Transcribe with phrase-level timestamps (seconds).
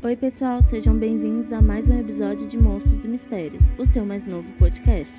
[0.00, 4.24] Oi, pessoal, sejam bem-vindos a mais um episódio de Monstros e Mistérios, o seu mais
[4.24, 5.12] novo podcast.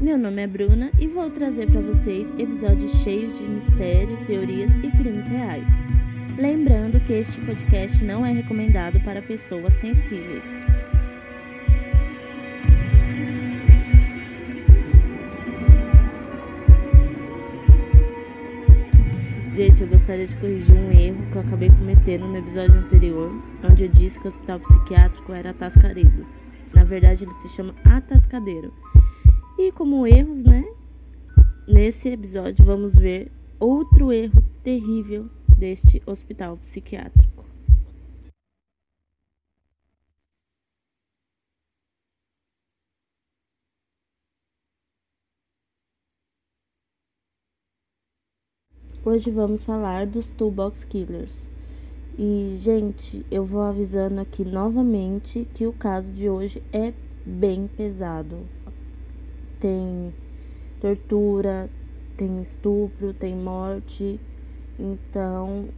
[0.00, 4.96] Meu nome é Bruna e vou trazer para vocês episódios cheios de mistério, teorias e
[4.96, 5.64] crimes reais.
[6.38, 10.44] Lembrando que este podcast não é recomendado para pessoas sensíveis.
[19.56, 23.32] Gente, eu gostaria de corrigir um erro que eu acabei cometendo no episódio anterior,
[23.64, 26.26] onde eu disse que o hospital psiquiátrico era Atascaredo.
[26.74, 28.70] Na verdade, ele se chama Atascadeiro.
[29.58, 30.62] E como erros, né?
[31.66, 37.25] Nesse episódio vamos ver outro erro terrível deste hospital psiquiátrico.
[49.08, 51.30] Hoje vamos falar dos Toolbox Killers.
[52.18, 56.92] E, gente, eu vou avisando aqui novamente que o caso de hoje é
[57.24, 58.36] bem pesado.
[59.60, 60.12] Tem
[60.80, 61.70] tortura,
[62.16, 64.18] tem estupro, tem morte.
[64.76, 65.68] Então,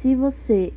[0.00, 0.72] se você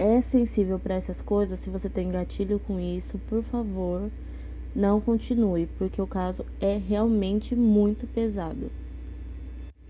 [0.00, 4.10] é sensível para essas coisas, se você tem gatilho com isso, por favor,
[4.74, 8.81] não continue, porque o caso é realmente muito pesado.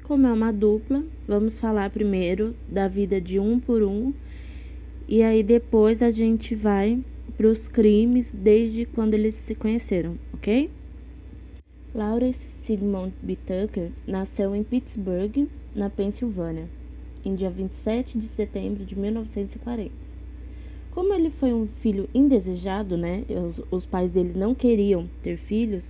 [0.04, 4.12] Como é uma dupla, vamos falar primeiro da vida de um por um
[5.08, 7.00] e aí depois a gente vai
[7.36, 10.70] para os crimes desde quando eles se conheceram, ok?
[11.94, 13.36] Lawrence Sigmund B.
[13.36, 16.68] Tucker nasceu em Pittsburgh, na Pensilvânia,
[17.24, 19.92] em dia 27 de setembro de 1940.
[20.90, 23.24] Como ele foi um filho indesejado, né?
[23.28, 25.84] Os, os pais dele não queriam ter filhos,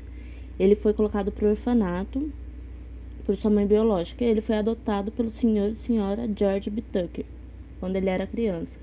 [0.58, 2.30] ele foi colocado para o orfanato
[3.24, 4.24] por sua mãe biológica.
[4.24, 6.82] Ele foi adotado pelo senhor e senhora George B.
[6.92, 7.24] Tucker
[7.82, 8.78] quando ele era criança.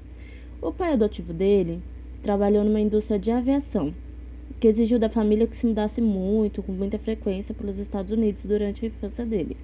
[0.62, 1.80] O pai adotivo dele
[2.22, 3.94] trabalhou numa indústria de aviação,
[4.60, 8.84] que exigiu da família que se mudasse muito, com muita frequência, pelos Estados Unidos durante
[8.84, 9.56] a infância dele.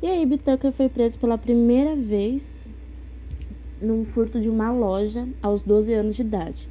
[0.00, 0.38] E aí, B.
[0.38, 2.42] Tucker foi preso pela primeira vez
[3.82, 6.68] num furto de uma loja aos 12 anos de idade.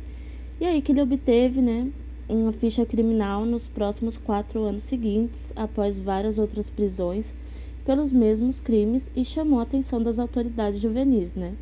[0.61, 1.89] E aí que ele obteve, né,
[2.29, 7.25] uma ficha criminal nos próximos quatro anos seguintes, após várias outras prisões
[7.83, 11.55] pelos mesmos crimes e chamou a atenção das autoridades juvenis, né?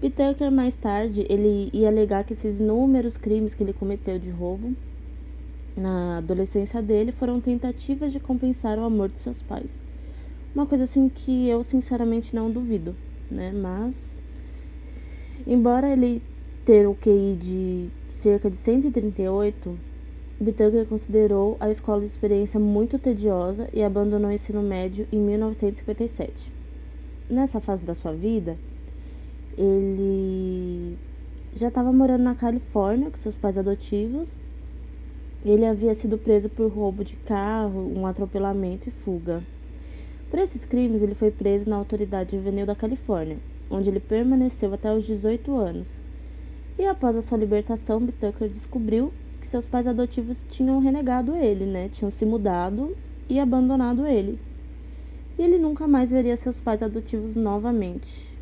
[0.00, 4.74] Peter mais tarde ele ia alegar que esses inúmeros crimes que ele cometeu de roubo
[5.76, 9.70] na adolescência dele foram tentativas de compensar o amor de seus pais.
[10.54, 12.94] Uma coisa assim que eu sinceramente não duvido,
[13.30, 13.50] né?
[13.50, 13.96] Mas
[15.46, 16.22] embora ele
[16.64, 19.78] ter o QI de cerca de 138,
[20.40, 26.32] Bittucker considerou a escola de experiência muito tediosa e abandonou o ensino médio em 1957.
[27.28, 28.56] Nessa fase da sua vida,
[29.58, 30.96] ele
[31.54, 34.26] já estava morando na Califórnia com seus pais adotivos.
[35.44, 39.42] Ele havia sido preso por roubo de carro, um atropelamento e fuga.
[40.30, 43.36] Por esses crimes, ele foi preso na autoridade juvenil da Califórnia,
[43.70, 46.03] onde ele permaneceu até os 18 anos.
[46.78, 48.12] E após a sua libertação, B.
[48.12, 51.88] Tucker descobriu que seus pais adotivos tinham renegado ele, né?
[51.88, 52.96] Tinham se mudado
[53.28, 54.40] e abandonado ele.
[55.38, 58.34] E ele nunca mais veria seus pais adotivos novamente.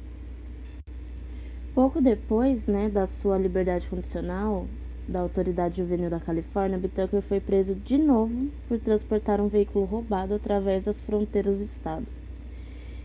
[1.75, 4.67] Pouco depois, né, da sua liberdade condicional
[5.09, 6.89] da autoridade juvenil da Califórnia, B.
[6.89, 12.07] Tucker foi preso de novo por transportar um veículo roubado através das fronteiras do estado.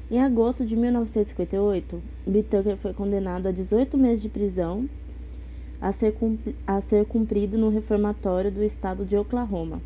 [0.09, 2.43] Em agosto de 1958, B.
[2.43, 4.87] Tucker foi condenado a 18 meses de prisão
[5.79, 6.15] a ser,
[6.65, 9.81] a ser cumprido no reformatório do estado de Oklahoma.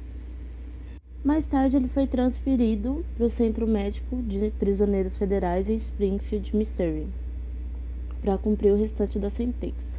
[1.23, 7.07] Mais tarde, ele foi transferido para o Centro Médico de Prisioneiros Federais em Springfield, Missouri,
[8.21, 9.91] para cumprir o restante da sentença.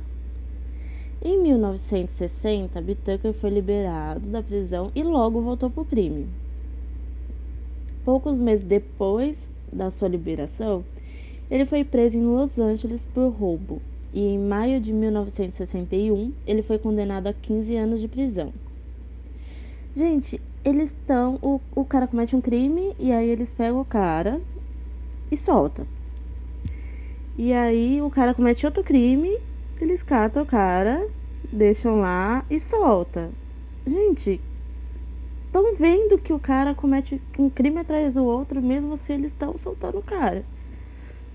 [1.25, 6.27] Em 1960, Bitucker foi liberado da prisão e logo voltou para o crime.
[8.05, 9.37] Poucos meses depois
[9.73, 10.85] da sua liberação,
[11.49, 13.81] ele foi preso em Los Angeles por roubo
[14.13, 18.53] e em maio de 1961 ele foi condenado a 15 anos de prisão.
[19.97, 21.39] Gente, eles estão.
[21.41, 24.41] O, o cara comete um crime e aí eles pegam o cara
[25.31, 25.87] e solta.
[27.37, 29.39] E aí o cara comete outro crime,
[29.81, 31.07] eles catam o cara,
[31.51, 33.31] deixam lá e solta.
[33.87, 34.41] Gente,
[35.47, 39.57] estão vendo que o cara comete um crime atrás do outro, mesmo assim eles estão
[39.63, 40.45] soltando o cara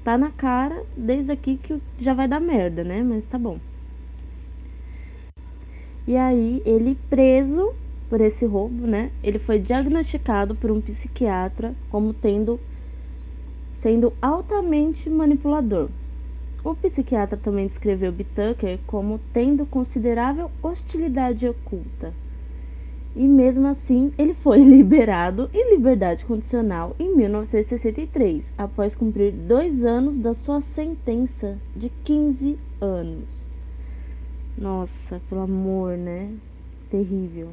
[0.08, 3.04] tá na cara desde aqui que já vai dar merda, né?
[3.04, 3.60] Mas tá bom.
[6.08, 7.74] E aí, ele preso
[8.10, 9.12] por esse roubo, né?
[9.22, 12.58] Ele foi diagnosticado por um psiquiatra como tendo
[13.82, 15.90] sendo altamente manipulador.
[16.64, 18.24] O psiquiatra também descreveu B.
[18.34, 22.14] Tucker como tendo considerável hostilidade oculta.
[23.18, 30.16] E mesmo assim, ele foi liberado em liberdade condicional em 1963, após cumprir dois anos
[30.16, 33.26] da sua sentença de 15 anos.
[34.56, 36.32] Nossa, pelo amor, né?
[36.92, 37.50] Terrível.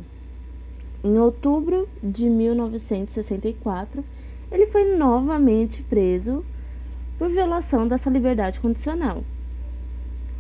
[1.03, 4.05] Em outubro de 1964,
[4.53, 6.45] ele foi novamente preso
[7.19, 9.25] por violação dessa liberdade condicional.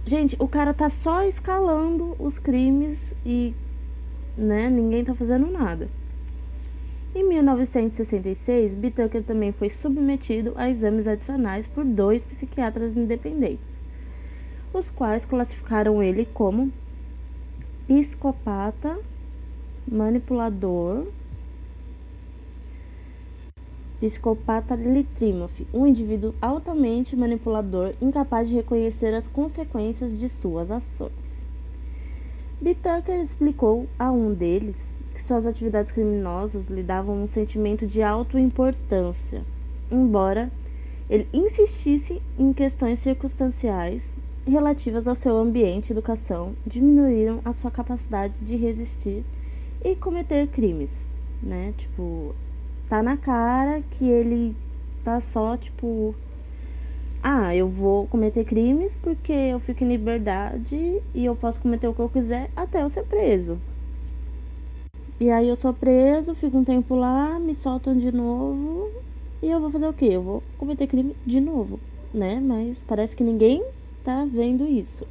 [0.06, 3.54] Gente, o cara tá só escalando os crimes e,
[4.36, 5.88] né, ninguém tá fazendo nada.
[7.14, 13.64] Em 1966, Bitucker também foi submetido a exames adicionais por dois psiquiatras independentes,
[14.72, 16.72] os quais classificaram ele como
[17.86, 18.98] psicopata,
[19.86, 21.06] manipulador
[24.00, 31.23] Psicopata Litrimov, um indivíduo altamente manipulador, incapaz de reconhecer as consequências de suas ações.
[32.60, 32.74] B.
[32.74, 34.76] Tucker explicou a um deles
[35.14, 39.42] que suas atividades criminosas lhe davam um sentimento de autoimportância,
[39.90, 40.50] embora
[41.08, 44.02] ele insistisse em questões circunstanciais
[44.46, 49.24] relativas ao seu ambiente e educação diminuíram a sua capacidade de resistir
[49.82, 50.90] e cometer crimes,
[51.42, 51.74] né?
[51.76, 52.34] Tipo,
[52.88, 54.56] tá na cara que ele
[55.04, 56.14] tá só tipo
[57.24, 60.76] ah, eu vou cometer crimes porque eu fico em liberdade
[61.14, 63.58] e eu posso cometer o que eu quiser até eu ser preso.
[65.20, 68.88] E aí eu sou preso, fico um tempo lá, me soltam de novo
[69.42, 70.06] e eu vou fazer o quê?
[70.12, 71.80] Eu vou cometer crime de novo,
[72.12, 72.40] né?
[72.40, 73.64] Mas parece que ninguém
[74.04, 75.06] tá vendo isso.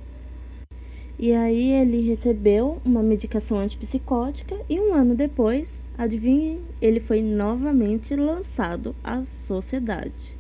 [1.18, 8.16] E aí ele recebeu uma medicação antipsicótica e um ano depois Adivinhe, ele foi novamente
[8.16, 10.33] lançado à sociedade.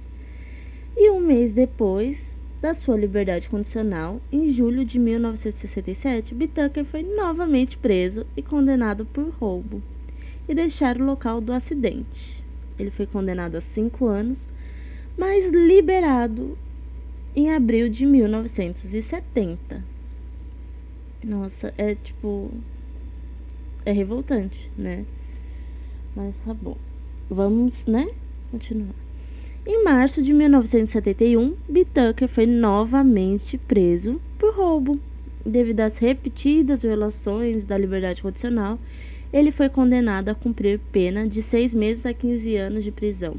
[0.96, 2.18] E um mês depois
[2.62, 9.30] da sua liberdade condicional, em julho de 1967, Bitucker foi novamente preso e condenado por
[9.32, 9.82] roubo
[10.48, 12.44] e deixar o local do acidente.
[12.78, 14.40] Ele foi condenado a cinco anos,
[15.18, 16.58] mas liberado
[17.36, 19.84] em abril de 1970.
[21.24, 22.52] Nossa, é tipo.
[23.86, 25.06] É revoltante, né?
[26.16, 26.78] Mas tá bom.
[27.30, 28.08] Vamos, né?
[28.52, 29.03] Continuar.
[29.66, 35.00] Em março de 1971, Bitucker foi novamente preso por roubo.
[35.46, 38.78] Devido às repetidas violações da liberdade condicional,
[39.32, 43.38] ele foi condenado a cumprir pena de seis meses a 15 anos de prisão.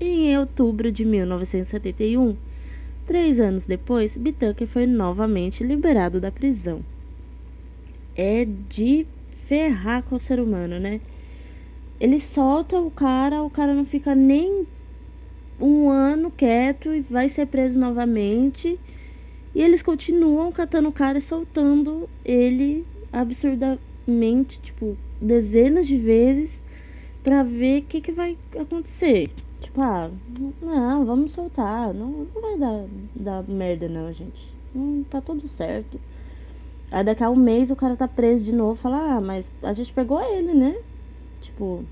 [0.00, 2.36] Em outubro de 1971,
[3.04, 6.82] três anos depois, Bitucker foi novamente liberado da prisão.
[8.14, 9.08] É de
[9.48, 11.00] ferrar com o ser humano, né?
[11.98, 14.64] Ele solta o cara, o cara não fica nem
[15.60, 18.78] um ano quieto e vai ser preso novamente.
[19.54, 26.50] E eles continuam catando o cara e soltando ele absurdamente, tipo, dezenas de vezes
[27.22, 29.30] pra ver o que, que vai acontecer.
[29.60, 30.10] Tipo, ah,
[30.60, 31.94] não, vamos soltar.
[31.94, 32.84] Não, não vai dar,
[33.14, 34.52] dar merda não, gente.
[34.74, 35.98] Não tá tudo certo.
[36.90, 38.76] Aí daqui a um mês o cara tá preso de novo.
[38.76, 40.76] Fala, ah, mas a gente pegou ele, né?
[41.40, 41.84] Tipo,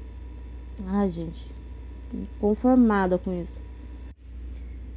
[0.86, 1.46] ai gente,
[2.40, 3.61] conformada com isso.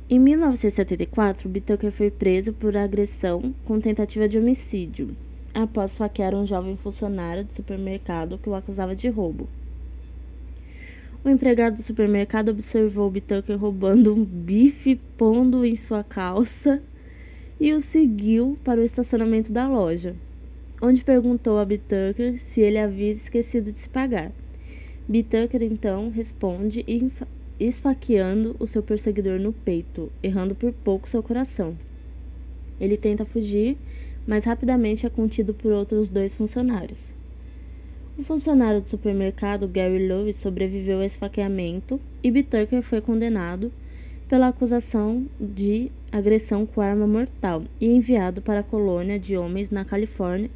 [0.07, 5.17] Em 1974, Bitucker foi preso por agressão com tentativa de homicídio,
[5.51, 9.49] após faquear um jovem funcionário de supermercado que o acusava de roubo.
[11.23, 16.79] O empregado do supermercado observou Bitucker roubando um bife pondo em sua calça
[17.59, 20.15] e o seguiu para o estacionamento da loja,
[20.79, 24.31] onde perguntou a Bitucker se ele havia esquecido de se pagar.
[25.09, 26.83] Bitucker então responde
[27.59, 31.75] esfaqueando o seu perseguidor no peito, errando por pouco seu coração.
[32.79, 33.77] Ele tenta fugir,
[34.27, 36.99] mas rapidamente é contido por outros dois funcionários.
[38.17, 43.71] O funcionário do supermercado Gary Lewis sobreviveu ao esfaqueamento e Bitucker foi condenado
[44.27, 49.85] pela acusação de agressão com arma mortal e enviado para a colônia de homens na
[49.85, 50.49] Califórnia,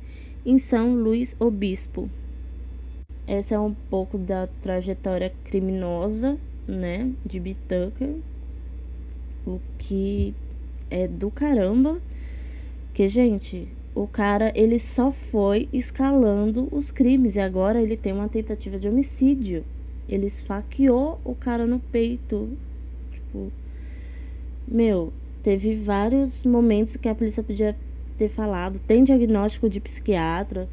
[0.45, 2.09] em São Luís Obispo,
[3.29, 6.35] essa é um pouco da trajetória criminosa,
[6.69, 8.15] né, de Bitucker,
[9.45, 10.33] o que
[10.89, 11.99] é do caramba,
[12.93, 18.29] que gente, o cara ele só foi escalando os crimes e agora ele tem uma
[18.29, 19.63] tentativa de homicídio.
[20.07, 22.49] Ele esfaqueou o cara no peito.
[23.11, 23.51] Tipo,
[24.67, 27.75] meu, teve vários momentos que a polícia podia
[28.17, 28.79] ter falado.
[28.87, 30.67] Tem diagnóstico de psiquiatra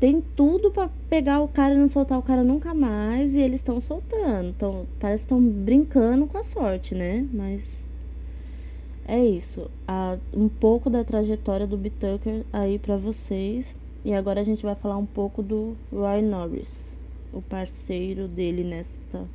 [0.00, 3.60] tem tudo para pegar o cara e não soltar o cara nunca mais e eles
[3.60, 4.48] estão soltando.
[4.48, 7.26] Então, parece que estão brincando com a sorte, né?
[7.32, 7.62] Mas
[9.06, 9.70] é isso.
[10.34, 11.90] um pouco da trajetória do B.
[11.90, 13.66] Tucker aí para vocês.
[14.04, 16.68] E agora a gente vai falar um pouco do Roy Norris,
[17.32, 19.26] o parceiro dele nesta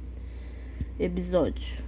[0.97, 1.83] episódio.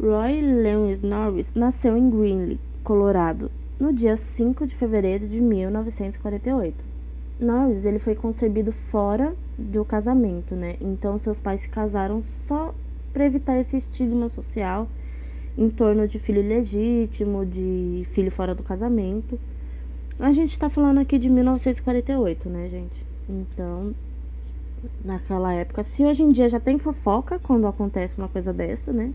[0.00, 6.93] Roy Lewis Norris nasceu em Greenlee, Colorado, no dia 5 de fevereiro de 1948.
[7.38, 10.76] Norris ele foi concebido fora do casamento, né?
[10.80, 12.74] Então seus pais se casaram só
[13.12, 14.88] para evitar esse estigma social
[15.56, 19.38] em torno de filho legítimo, de filho fora do casamento.
[20.18, 23.04] A gente está falando aqui de 1948, né, gente?
[23.28, 23.94] Então,
[25.04, 29.12] naquela época, se hoje em dia já tem fofoca quando acontece uma coisa dessa, né?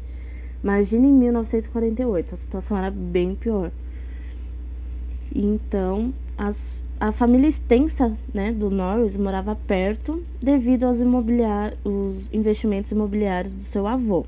[0.64, 3.72] Imagina em 1948, a situação era bem pior.
[5.34, 6.66] Então, as,
[7.00, 11.00] a família extensa né, do Norris morava perto devido aos
[11.86, 14.26] os investimentos imobiliários do seu avô.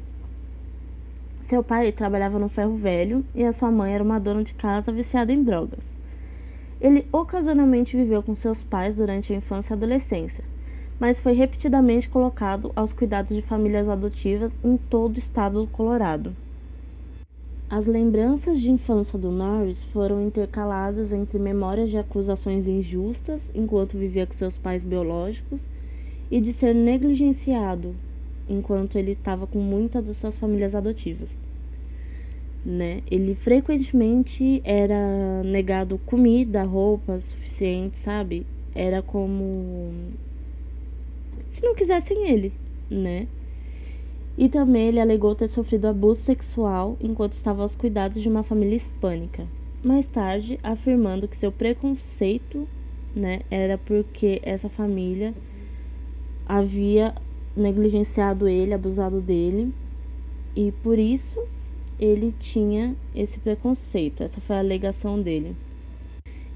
[1.50, 4.90] Seu pai trabalhava no ferro velho e a sua mãe era uma dona de casa
[4.90, 5.80] viciada em drogas.
[6.80, 10.44] Ele ocasionalmente viveu com seus pais durante a infância e adolescência,
[10.98, 16.34] mas foi repetidamente colocado aos cuidados de famílias adotivas em todo o estado do Colorado.
[17.72, 24.28] As lembranças de infância do Norris foram intercaladas entre memórias de acusações injustas enquanto vivia
[24.28, 25.62] com seus pais biológicos
[26.30, 27.96] e de ser negligenciado
[28.50, 31.30] enquanto ele estava com muitas das suas famílias adotivas.
[32.66, 33.04] Né?
[33.10, 38.46] Ele frequentemente era negado comida, roupa suficiente, sabe?
[38.76, 39.94] Era como
[41.54, 42.52] se não quisessem ele,
[42.90, 43.28] né?
[44.42, 48.76] E também ele alegou ter sofrido abuso sexual enquanto estava aos cuidados de uma família
[48.76, 49.46] hispânica.
[49.84, 52.68] Mais tarde, afirmando que seu preconceito,
[53.16, 55.32] né, era porque essa família
[56.44, 57.14] havia
[57.56, 59.72] negligenciado ele, abusado dele,
[60.56, 61.40] e por isso
[62.00, 64.24] ele tinha esse preconceito.
[64.24, 65.56] Essa foi a alegação dele.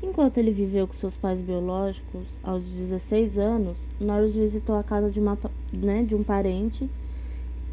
[0.01, 5.19] Enquanto ele viveu com seus pais biológicos, aos 16 anos, Norris visitou a casa de,
[5.19, 5.37] uma,
[5.71, 6.89] né, de um parente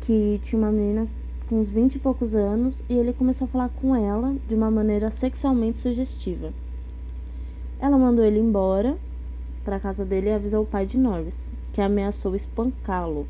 [0.02, 1.08] que tinha uma menina
[1.48, 4.70] com uns 20 e poucos anos e ele começou a falar com ela de uma
[4.70, 6.52] maneira sexualmente sugestiva.
[7.80, 8.96] Ela mandou ele embora
[9.64, 11.34] para casa dele e avisou o pai de Norris
[11.72, 13.26] que ameaçou espancá-lo.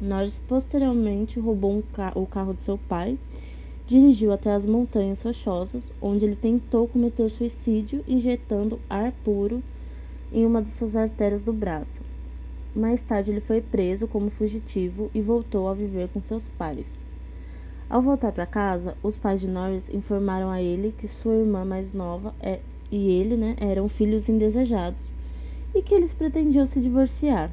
[0.00, 3.16] Norris posteriormente roubou um ca o carro de seu pai,
[3.86, 9.62] dirigiu até as montanhas rochosas, onde ele tentou cometer suicídio injetando ar puro
[10.32, 12.01] em uma de suas artérias do braço.
[12.74, 16.86] Mais tarde, ele foi preso como fugitivo e voltou a viver com seus pais.
[17.88, 21.92] Ao voltar para casa, os pais de Norris informaram a ele que sua irmã mais
[21.92, 22.60] nova é,
[22.90, 24.98] e ele né, eram filhos indesejados
[25.74, 27.50] e que eles pretendiam se divorciar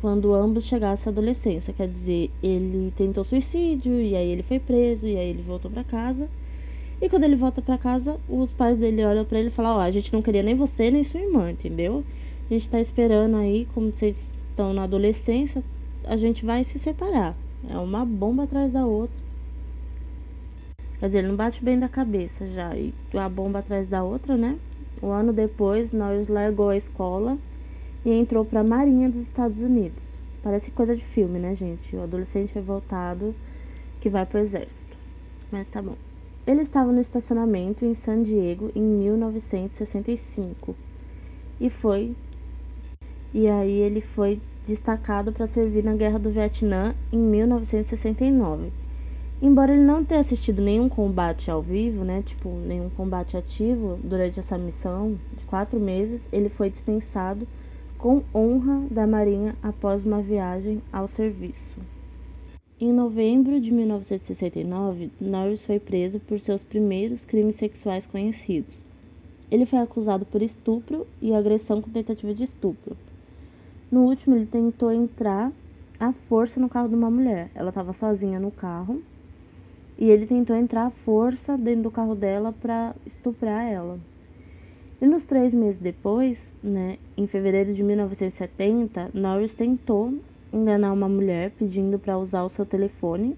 [0.00, 1.72] quando ambos chegassem à adolescência.
[1.72, 5.82] Quer dizer, ele tentou suicídio e aí ele foi preso e aí ele voltou para
[5.82, 6.28] casa.
[7.00, 9.78] E quando ele volta para casa, os pais dele olham para ele e falam: Ó,
[9.78, 12.04] oh, a gente não queria nem você nem sua irmã, entendeu?
[12.54, 14.14] Gente tá esperando aí, como vocês
[14.48, 15.60] estão na adolescência,
[16.04, 17.34] a gente vai se separar.
[17.68, 19.16] É uma bomba atrás da outra.
[21.00, 22.76] Quer dizer, ele não bate bem da cabeça já.
[22.76, 24.56] E a bomba atrás da outra, né?
[25.02, 27.36] Um ano depois, Norris largou a escola
[28.06, 29.98] e entrou para a Marinha dos Estados Unidos.
[30.40, 31.96] Parece coisa de filme, né, gente?
[31.96, 33.34] O adolescente revoltado
[34.00, 34.96] que vai pro exército.
[35.50, 35.96] Mas tá bom.
[36.46, 40.76] Ele estava no estacionamento em San Diego em 1965
[41.60, 42.14] e foi
[43.34, 48.70] e aí ele foi destacado para servir na Guerra do Vietnã em 1969.
[49.42, 54.38] Embora ele não tenha assistido nenhum combate ao vivo, né, tipo, nenhum combate ativo durante
[54.38, 57.46] essa missão de quatro meses, ele foi dispensado
[57.98, 61.80] com honra da Marinha após uma viagem ao serviço.
[62.80, 68.74] Em novembro de 1969, Norris foi preso por seus primeiros crimes sexuais conhecidos.
[69.50, 72.96] Ele foi acusado por estupro e agressão com tentativa de estupro.
[73.94, 75.52] No último, ele tentou entrar
[76.00, 77.48] à força no carro de uma mulher.
[77.54, 79.00] Ela estava sozinha no carro
[79.96, 84.00] e ele tentou entrar à força dentro do carro dela para estuprar ela.
[85.00, 90.12] E nos três meses depois, né, em fevereiro de 1970, Norris tentou
[90.52, 93.36] enganar uma mulher pedindo para usar o seu telefone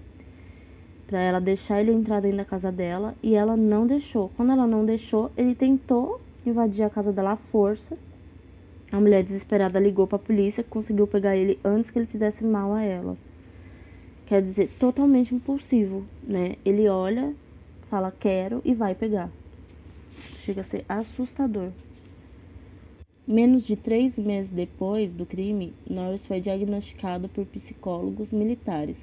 [1.05, 4.31] para ela deixar ele entrar dentro da casa dela e ela não deixou.
[4.35, 7.95] Quando ela não deixou, ele tentou invadir a casa dela à força.
[8.91, 12.73] A mulher desesperada ligou para a polícia, conseguiu pegar ele antes que ele fizesse mal
[12.73, 13.17] a ela.
[14.25, 16.55] Quer dizer, totalmente impulsivo, né?
[16.65, 17.33] Ele olha,
[17.89, 19.29] fala quero e vai pegar.
[20.43, 21.71] Chega a ser assustador.
[23.27, 28.97] Menos de três meses depois do crime, Norris foi diagnosticado por psicólogos militares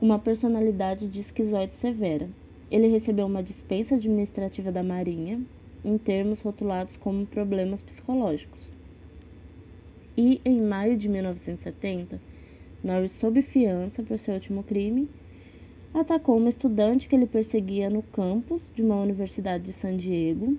[0.00, 2.26] com uma personalidade de esquizoide severa.
[2.70, 5.42] Ele recebeu uma dispensa administrativa da Marinha,
[5.84, 8.69] em termos rotulados como problemas psicológicos.
[10.22, 12.20] E em maio de 1970,
[12.84, 15.08] Norris, sob fiança por seu último crime,
[15.94, 20.58] atacou uma estudante que ele perseguia no campus de uma universidade de San Diego.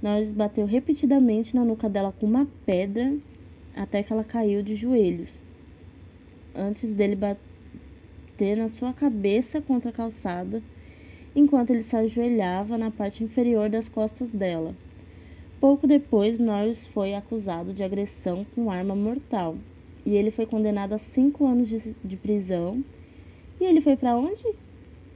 [0.00, 3.14] Norris bateu repetidamente na nuca dela com uma pedra
[3.76, 5.38] até que ela caiu de joelhos,
[6.54, 10.62] antes dele bater na sua cabeça contra a calçada
[11.36, 14.74] enquanto ele se ajoelhava na parte inferior das costas dela.
[15.60, 19.56] Pouco depois, Norris foi acusado de agressão com arma mortal
[20.06, 22.84] e ele foi condenado a cinco anos de, de prisão.
[23.60, 24.54] E ele foi para onde?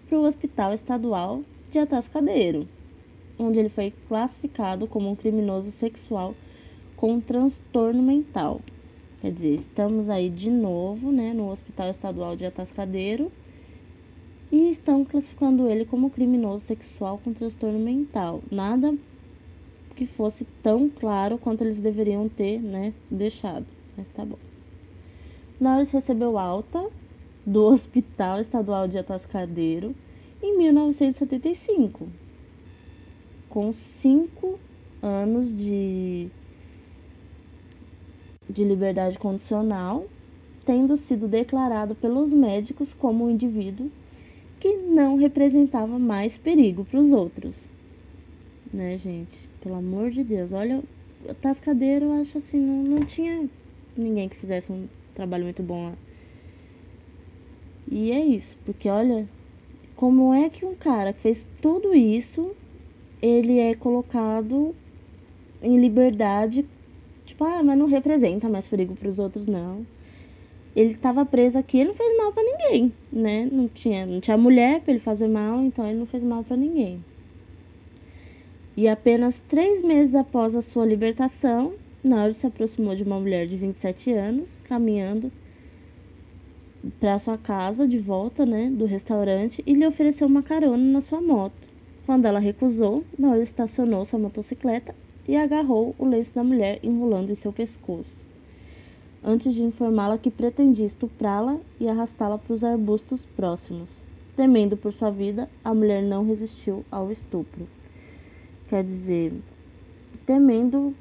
[0.08, 2.68] Para o Hospital Estadual de Atascadeiro,
[3.38, 6.34] onde ele foi classificado como um criminoso sexual
[6.96, 8.60] com transtorno mental.
[9.20, 13.30] Quer dizer, estamos aí de novo, né, no Hospital Estadual de Atascadeiro
[14.50, 18.42] e estão classificando ele como criminoso sexual com transtorno mental.
[18.50, 18.92] Nada
[19.94, 23.66] que fosse tão claro quanto eles deveriam ter, né, deixado.
[23.96, 24.38] Mas tá bom.
[25.60, 26.88] Norris recebeu alta
[27.46, 29.94] do Hospital Estadual de Atascadeiro
[30.42, 32.08] em 1975,
[33.48, 34.58] com cinco
[35.00, 36.28] anos de,
[38.48, 40.06] de liberdade condicional,
[40.64, 43.90] tendo sido declarado pelos médicos como um indivíduo
[44.58, 47.54] que não representava mais perigo para os outros.
[48.72, 49.41] Né, gente?
[49.62, 50.52] Pelo amor de Deus.
[50.52, 50.82] Olha,
[51.40, 53.48] Tascadeiro, eu acho assim, não, não tinha
[53.96, 55.92] ninguém que fizesse um trabalho muito bom lá.
[57.90, 59.28] E é isso, porque olha,
[59.96, 62.50] como é que um cara que fez tudo isso,
[63.20, 64.74] ele é colocado
[65.62, 66.64] em liberdade,
[67.26, 69.86] tipo, ah, mas não representa mais perigo para os outros, não
[70.74, 73.48] ele estava preso aqui, ele não fez mal para ninguém, né?
[73.50, 76.56] Não tinha, não tinha mulher para ele fazer mal, então ele não fez mal para
[76.56, 77.04] ninguém.
[78.76, 83.56] E apenas três meses após a sua libertação, Norris se aproximou de uma mulher de
[83.56, 85.30] 27 anos, caminhando
[86.98, 91.20] para sua casa de volta, né, do restaurante e lhe ofereceu uma carona na sua
[91.20, 91.54] moto.
[92.06, 94.94] Quando ela recusou, Norris estacionou sua motocicleta
[95.28, 98.22] e agarrou o lenço da mulher enrolando em seu pescoço
[99.24, 104.02] antes de informá-la que pretendia estuprá-la e arrastá-la para os arbustos próximos.
[104.36, 107.66] Temendo por sua vida, a mulher não resistiu ao estupro.
[108.72, 109.44] Quer dizer,
[110.26, 110.98] temendo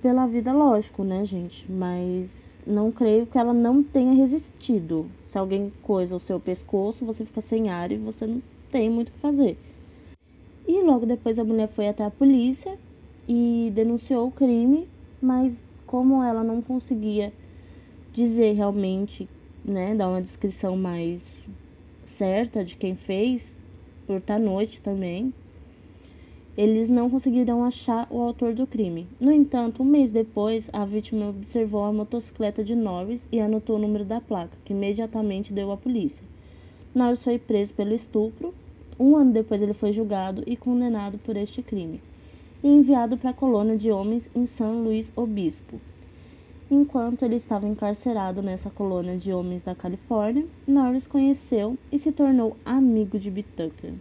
[0.00, 1.70] pela vida, lógico, né, gente?
[1.70, 2.32] Mas
[2.66, 5.14] não creio que ela não tenha resistido.
[5.26, 9.10] Se alguém coisa o seu pescoço, você fica sem ar e você não tem muito
[9.10, 9.60] o que fazer.
[10.66, 12.78] E logo depois a mulher foi até a polícia
[13.26, 14.88] e denunciou o crime,
[15.20, 17.34] mas como ela não conseguia
[18.12, 19.30] dizer realmente,
[19.64, 21.22] né, dar uma descrição mais
[22.06, 23.42] certa de quem fez,
[24.06, 25.34] por estar noite também,
[26.58, 29.06] eles não conseguiram achar o autor do crime.
[29.20, 33.78] No entanto, um mês depois, a vítima observou a motocicleta de Norris e anotou o
[33.78, 36.20] número da placa, que imediatamente deu à polícia.
[36.92, 38.52] Norris foi preso pelo estupro.
[38.98, 42.00] Um ano depois, ele foi julgado e condenado por este crime
[42.60, 45.80] e enviado para a colônia de homens em São Luís Obispo.
[46.68, 52.56] Enquanto ele estava encarcerado nessa colônia de homens da Califórnia, Norris conheceu e se tornou
[52.66, 53.92] amigo de Bitucker.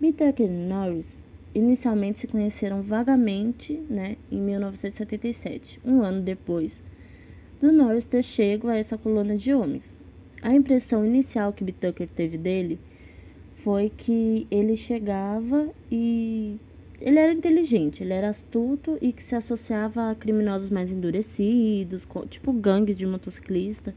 [0.00, 1.18] Bitucker e Norris
[1.52, 6.72] inicialmente se conheceram vagamente né, em 1977, um ano depois
[7.60, 9.82] do Norris ter chego a essa colônia de homens.
[10.40, 12.78] A impressão inicial que Bitucker teve dele
[13.64, 16.56] foi que ele chegava e
[17.00, 22.52] ele era inteligente, ele era astuto e que se associava a criminosos mais endurecidos, tipo
[22.52, 23.92] gangues de motociclista,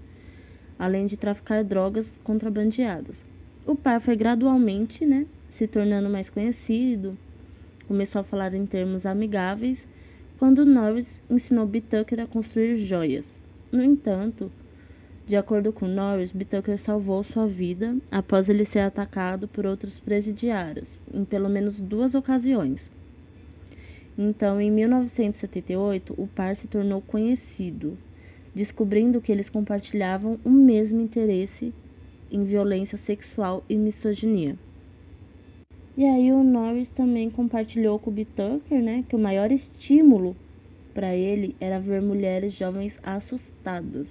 [0.80, 3.24] além de traficar drogas contrabandeadas.
[3.68, 7.18] O par foi gradualmente, né, se tornando mais conhecido,
[7.88, 9.84] começou a falar em termos amigáveis,
[10.40, 13.26] quando Norris ensinou Bitucker a construir joias.
[13.72, 14.52] No entanto,
[15.28, 20.96] de acordo com Norris, Bitucker salvou sua vida após ele ser atacado por outros presidiários,
[21.14, 22.90] em pelo menos duas ocasiões.
[24.18, 27.98] Então, em 1978, o par se tornou conhecido,
[28.54, 31.74] descobrindo que eles compartilhavam o mesmo interesse
[32.30, 34.58] em violência sexual e misoginia.
[35.97, 38.25] E aí o Norris também compartilhou com o B.
[38.25, 40.36] Tucker, né, que o maior estímulo
[40.93, 44.08] para ele era ver mulheres jovens assustadas,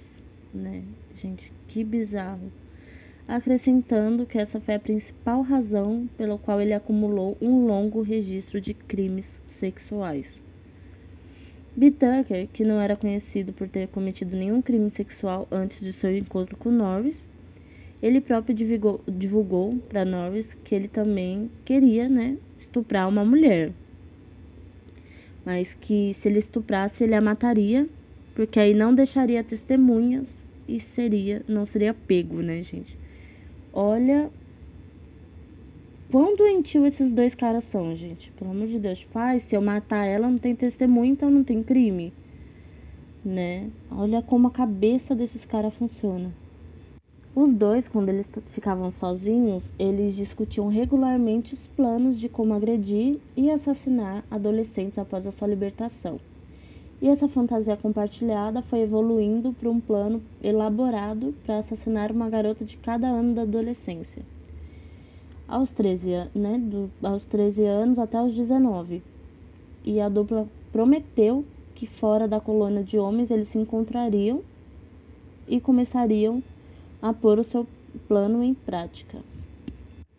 [0.53, 0.83] né?
[1.21, 2.51] Gente, que bizarro.
[3.27, 8.73] Acrescentando que essa foi a principal razão pela qual ele acumulou um longo registro de
[8.73, 9.25] crimes
[9.59, 10.27] sexuais.
[11.75, 11.89] B.
[11.91, 16.57] Tucker, que não era conhecido por ter cometido nenhum crime sexual antes de seu encontro
[16.57, 17.30] com Norris,
[18.01, 23.71] Ele próprio divulgou, divulgou para Norris que ele também queria, né, estuprar uma mulher.
[25.45, 27.87] Mas que se ele estuprasse, ele a mataria,
[28.35, 30.27] porque aí não deixaria testemunhas
[30.67, 32.97] e seria, não seria pego, né, gente?
[33.73, 34.29] Olha
[36.11, 38.31] quão doentio esses dois caras são, gente.
[38.31, 38.99] Pelo amor de Deus.
[38.99, 42.13] Tipo, ai, se eu matar ela, não tem testemunha, então não tem crime.
[43.23, 43.69] Né?
[43.89, 46.31] Olha como a cabeça desses caras funciona.
[47.33, 53.49] Os dois, quando eles ficavam sozinhos, eles discutiam regularmente os planos de como agredir e
[53.49, 56.19] assassinar adolescentes após a sua libertação.
[57.01, 62.75] E essa fantasia compartilhada foi evoluindo para um plano elaborado para assassinar uma garota de
[62.75, 64.23] cada ano da adolescência.
[65.47, 69.01] Aos 13, né, do, aos 13 anos até os 19.
[69.85, 74.41] E a dupla prometeu que fora da colônia de homens eles se encontrariam
[75.47, 76.43] e começariam
[77.01, 77.65] a pôr o seu
[78.07, 79.17] plano em prática.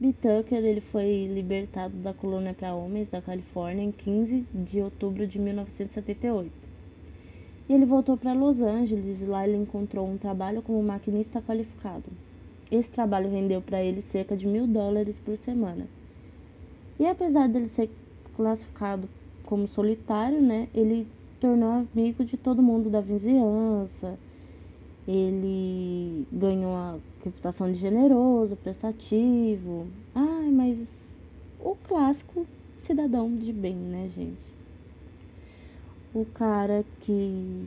[0.01, 0.13] B.
[0.15, 5.39] Tucker ele foi libertado da colônia para homens da Califórnia em 15 de outubro de
[5.39, 6.51] 1978.
[7.69, 12.05] E ele voltou para Los Angeles e lá ele encontrou um trabalho como maquinista qualificado.
[12.69, 15.87] Esse trabalho rendeu para ele cerca de mil dólares por semana.
[16.99, 17.89] E apesar dele ser
[18.35, 19.09] classificado
[19.45, 21.07] como solitário, né, ele
[21.39, 24.19] tornou amigo de todo mundo da vizinhança
[25.07, 29.87] ele ganhou a reputação de generoso, prestativo.
[30.15, 30.79] Ai, mas
[31.61, 32.47] o clássico
[32.87, 34.53] cidadão de bem, né, gente?
[36.15, 37.67] O cara que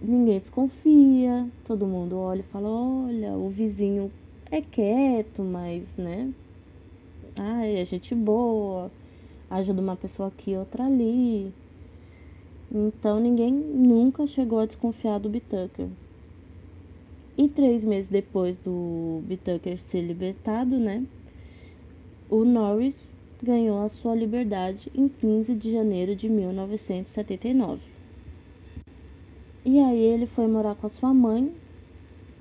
[0.00, 4.10] ninguém desconfia, todo mundo olha e fala: olha, o vizinho
[4.50, 6.32] é quieto, mas, né?
[7.36, 8.90] Ai, é gente boa,
[9.50, 11.52] ajuda uma pessoa aqui, outra ali.
[12.72, 15.88] Então ninguém nunca chegou a desconfiar do Bitucker.
[17.40, 21.02] E três meses depois do Bitucker ser libertado, né?
[22.28, 22.94] O Norris
[23.42, 27.80] ganhou a sua liberdade em 15 de janeiro de 1979.
[29.64, 31.50] E aí ele foi morar com a sua mãe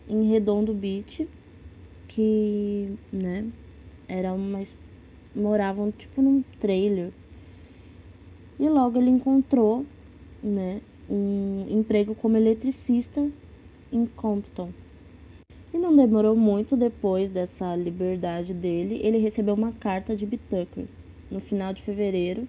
[0.09, 1.25] em Redondo Beach,
[2.09, 3.45] que, né,
[4.05, 4.67] era uma
[5.33, 7.09] moravam tipo num trailer.
[8.59, 9.85] E logo ele encontrou,
[10.43, 13.25] né, um emprego como eletricista
[13.93, 14.88] em Compton.
[15.73, 20.85] E não demorou muito depois dessa liberdade dele, ele recebeu uma carta de Bitucker.
[21.29, 22.47] No final de fevereiro,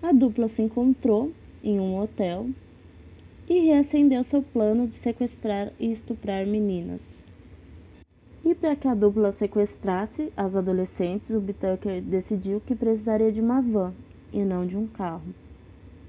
[0.00, 2.48] a dupla se encontrou em um hotel
[3.48, 7.00] e reacendeu seu plano de sequestrar e estuprar meninas.
[8.44, 13.60] E para que a dupla sequestrasse as adolescentes, o Bitucker decidiu que precisaria de uma
[13.60, 13.92] van
[14.32, 15.34] e não de um carro.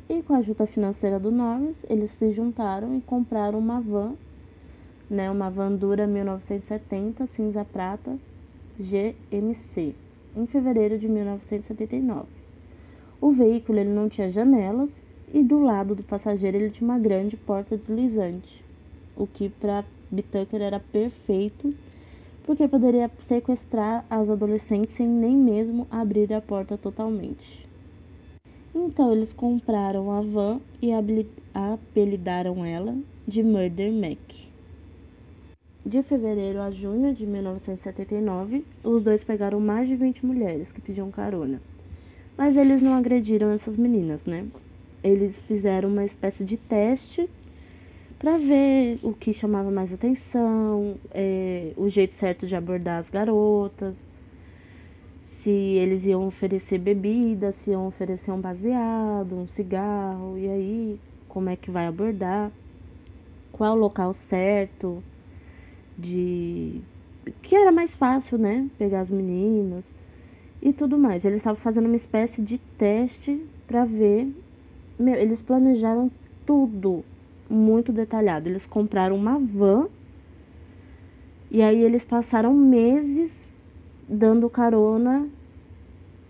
[0.09, 4.13] E com a ajuda financeira do Norris, eles se juntaram e compraram uma van
[5.09, 8.17] né, uma Vandura 1970 cinza prata
[8.79, 9.93] GMC,
[10.35, 12.27] em fevereiro de 1979.
[13.21, 14.89] O veículo ele não tinha janelas
[15.33, 18.63] e do lado do passageiro ele tinha uma grande porta deslizante,
[19.15, 21.73] o que para Bitucker era perfeito,
[22.45, 27.63] porque poderia sequestrar as adolescentes sem nem mesmo abrir a porta totalmente.
[28.75, 30.91] Então eles compraram a van e
[31.53, 34.42] apelidaram ela de Murder Mac.
[35.85, 41.11] De fevereiro a junho de 1979, os dois pegaram mais de 20 mulheres que pediam
[41.11, 41.61] carona.
[42.37, 44.47] Mas eles não agrediram essas meninas, né?
[45.03, 47.29] Eles fizeram uma espécie de teste
[48.17, 53.97] para ver o que chamava mais atenção, é, o jeito certo de abordar as garotas,
[55.43, 61.49] se eles iam oferecer bebida, se iam oferecer um baseado, um cigarro, e aí como
[61.49, 62.49] é que vai abordar,
[63.51, 65.03] qual o local certo
[65.97, 66.81] de
[67.41, 69.83] que era mais fácil, né, pegar as meninas
[70.61, 71.23] e tudo mais.
[71.23, 74.27] Eles estavam fazendo uma espécie de teste para ver.
[74.99, 76.11] Meu, eles planejaram
[76.45, 77.03] tudo
[77.49, 78.49] muito detalhado.
[78.49, 79.87] Eles compraram uma van
[81.51, 83.31] e aí eles passaram meses
[84.07, 85.27] dando carona.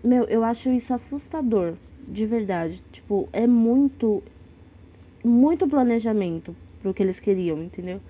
[0.02, 1.74] Meu, eu acho isso assustador,
[2.06, 2.82] de verdade.
[2.92, 4.22] Tipo, é muito
[5.24, 8.00] muito planejamento pro que eles queriam, entendeu?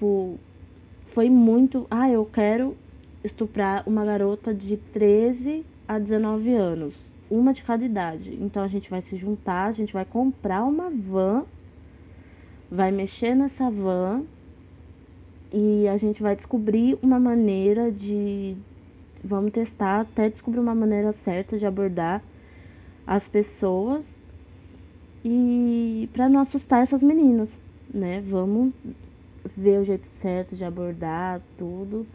[0.00, 0.38] Tipo,
[1.12, 1.86] foi muito.
[1.90, 2.74] Ah, eu quero
[3.22, 6.94] estuprar uma garota de 13 a 19 anos.
[7.30, 8.36] Uma de cada idade.
[8.40, 11.44] Então a gente vai se juntar, a gente vai comprar uma van,
[12.70, 14.22] vai mexer nessa van
[15.52, 18.56] e a gente vai descobrir uma maneira de.
[19.22, 22.22] Vamos testar até descobrir uma maneira certa de abordar
[23.06, 24.02] as pessoas
[25.22, 27.50] e para não assustar essas meninas,
[27.92, 28.22] né?
[28.26, 28.72] Vamos
[29.56, 32.06] ver o jeito certo de abordar tudo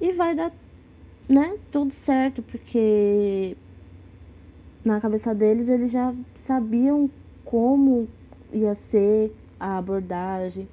[0.00, 0.52] e vai dar,
[1.28, 3.56] né, tudo certo, porque
[4.84, 6.14] na cabeça deles eles já
[6.46, 7.08] sabiam
[7.44, 8.08] como
[8.52, 10.68] ia ser a abordagem, o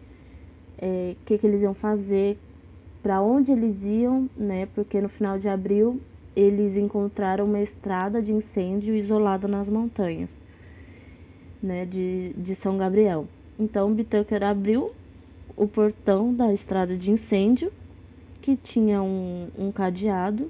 [0.80, 2.38] é, que, que eles iam fazer,
[3.04, 4.68] para onde eles iam, né?
[4.74, 6.02] Porque no final de abril
[6.36, 10.30] eles encontraram uma estrada de incêndio isolada nas montanhas,
[11.62, 11.86] né?
[11.86, 13.28] De, de São Gabriel.
[13.60, 14.92] Então Bitucker abriu
[15.60, 17.70] o portão da estrada de incêndio,
[18.42, 20.50] que tinha um, um cadeado,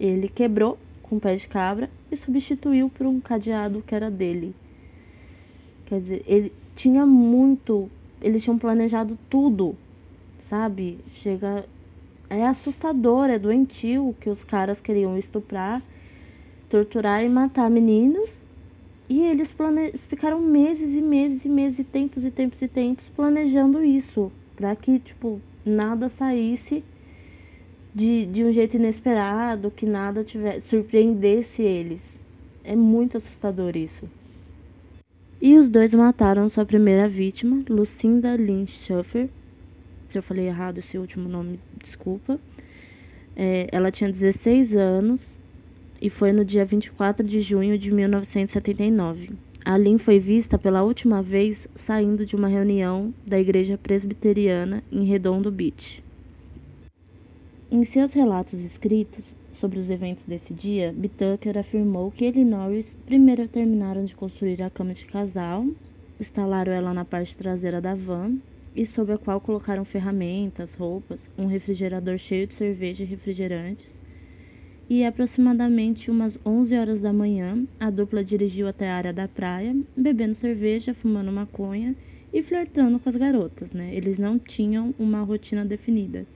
[0.00, 4.52] ele quebrou com o pé de cabra e substituiu por um cadeado que era dele.
[5.86, 7.88] Quer dizer, ele tinha muito,
[8.20, 9.76] eles tinham planejado tudo,
[10.50, 10.98] sabe?
[11.22, 11.64] Chega
[12.28, 15.80] é assustador, é doentio que os caras queriam estuprar,
[16.68, 18.28] torturar e matar meninos.
[19.08, 19.92] E eles plane...
[20.08, 24.74] ficaram meses e meses e meses e tempos e tempos e tempos planejando isso, para
[24.74, 26.82] que tipo nada saísse
[27.94, 32.00] de, de um jeito inesperado, que nada tivesse surpreendesse eles.
[32.64, 34.10] É muito assustador isso.
[35.40, 39.28] E os dois mataram sua primeira vítima, Lucinda Lynch Schuffer,
[40.08, 42.40] se eu falei errado esse último nome, desculpa.
[43.36, 45.38] É, ela tinha 16 anos
[46.02, 49.30] e foi no dia 24 de junho de 1979.
[49.68, 55.04] A Lynn foi vista pela última vez saindo de uma reunião da igreja presbiteriana em
[55.04, 56.02] Redondo Beach.
[57.70, 62.96] Em seus relatos escritos sobre os eventos desse dia, Bitucker afirmou que ele e Norris
[63.04, 65.66] primeiro terminaram de construir a cama de casal,
[66.18, 68.38] instalaram ela na parte traseira da van
[68.74, 73.97] e sobre a qual colocaram ferramentas, roupas, um refrigerador cheio de cerveja e refrigerantes.
[74.90, 79.76] E aproximadamente umas 11 horas da manhã, a dupla dirigiu até a área da praia,
[79.94, 81.94] bebendo cerveja, fumando maconha
[82.32, 83.94] e flertando com as garotas, né?
[83.94, 86.26] Eles não tinham uma rotina definida.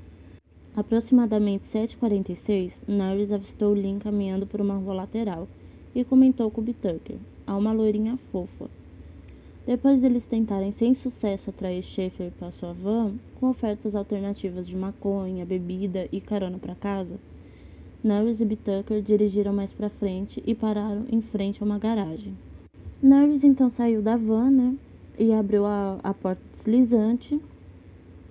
[0.77, 5.49] Aproximadamente 7h46, Norris avistou Lynn caminhando por uma rua lateral
[5.95, 8.69] e comentou com Tucker, a uma loirinha fofa,
[9.65, 15.47] depois deles tentarem sem sucesso atrair Schaefer para sua van, com ofertas alternativas de maconha,
[15.47, 17.17] bebida e carona para casa,
[18.05, 22.37] Norris e Bitucker dirigiram mais para frente e pararam em frente a uma garagem.
[23.01, 24.77] Norris então saiu da van, né,
[25.19, 27.41] e abriu a, a porta deslizante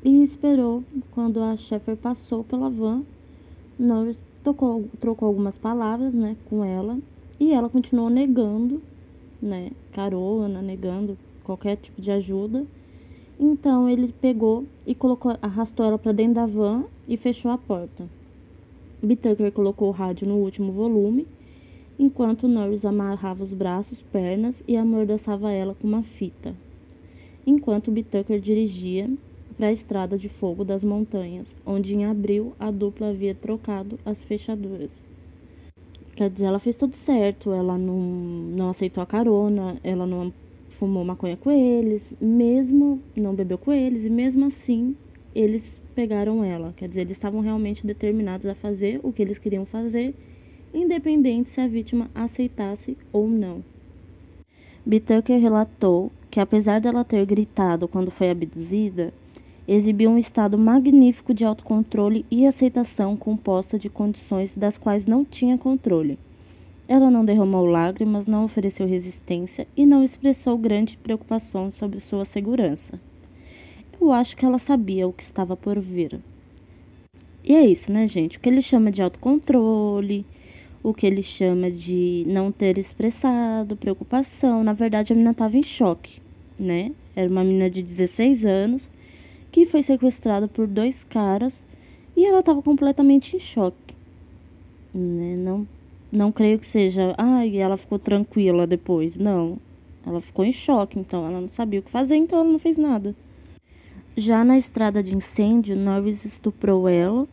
[0.04, 3.04] e esperou quando a Schaefer passou pela van.
[3.80, 6.98] Norris tocou, trocou algumas palavras, né, com ela
[7.40, 8.82] e ela continuou negando
[9.42, 12.66] né, carona, negando qualquer tipo de ajuda.
[13.40, 18.06] Então ele pegou e colocou, arrastou ela para dentro da van e fechou a porta.
[19.04, 21.28] Bitucker colocou o rádio no último volume,
[21.98, 26.54] enquanto Norris amarrava os braços, pernas e amordaçava ela com uma fita.
[27.46, 29.10] Enquanto Bitucker dirigia
[29.58, 34.24] para a estrada de fogo das montanhas, onde em abril a dupla havia trocado as
[34.24, 34.92] fechaduras.
[36.16, 40.32] Quer dizer, ela fez tudo certo, ela não, não aceitou a carona, ela não
[40.70, 44.96] fumou maconha com eles, mesmo não bebeu com eles, e mesmo assim
[45.34, 46.74] eles pegaram ela.
[46.76, 50.16] Quer dizer, eles estavam realmente determinados a fazer o que eles queriam fazer,
[50.74, 53.64] independente se a vítima aceitasse ou não.
[54.86, 59.14] Bitucker relatou que, apesar dela ter gritado quando foi abduzida,
[59.68, 65.58] exibiu um estado magnífico de autocontrole e aceitação composta de condições das quais não tinha
[65.58, 66.18] controle.
[66.88, 73.00] Ela não derramou lágrimas, não ofereceu resistência e não expressou grande preocupação sobre sua segurança.
[74.02, 76.20] Eu acho que ela sabia o que estava por vir.
[77.44, 78.36] E é isso, né, gente?
[78.36, 80.26] O que ele chama de autocontrole,
[80.82, 84.64] o que ele chama de não ter expressado preocupação.
[84.64, 86.20] Na verdade, a menina estava em choque,
[86.58, 86.92] né?
[87.16, 88.90] Era uma menina de 16 anos
[89.52, 91.54] que foi sequestrada por dois caras
[92.18, 93.96] e ela estava completamente em choque.
[94.92, 95.36] Né?
[95.36, 95.68] Não,
[96.12, 99.16] não creio que seja, ai, ah, ela ficou tranquila depois.
[99.16, 99.60] Não.
[100.04, 102.76] Ela ficou em choque, então ela não sabia o que fazer, então ela não fez
[102.78, 103.16] nada.
[104.16, 107.28] Já na estrada de incêndio, Norris estuprou ela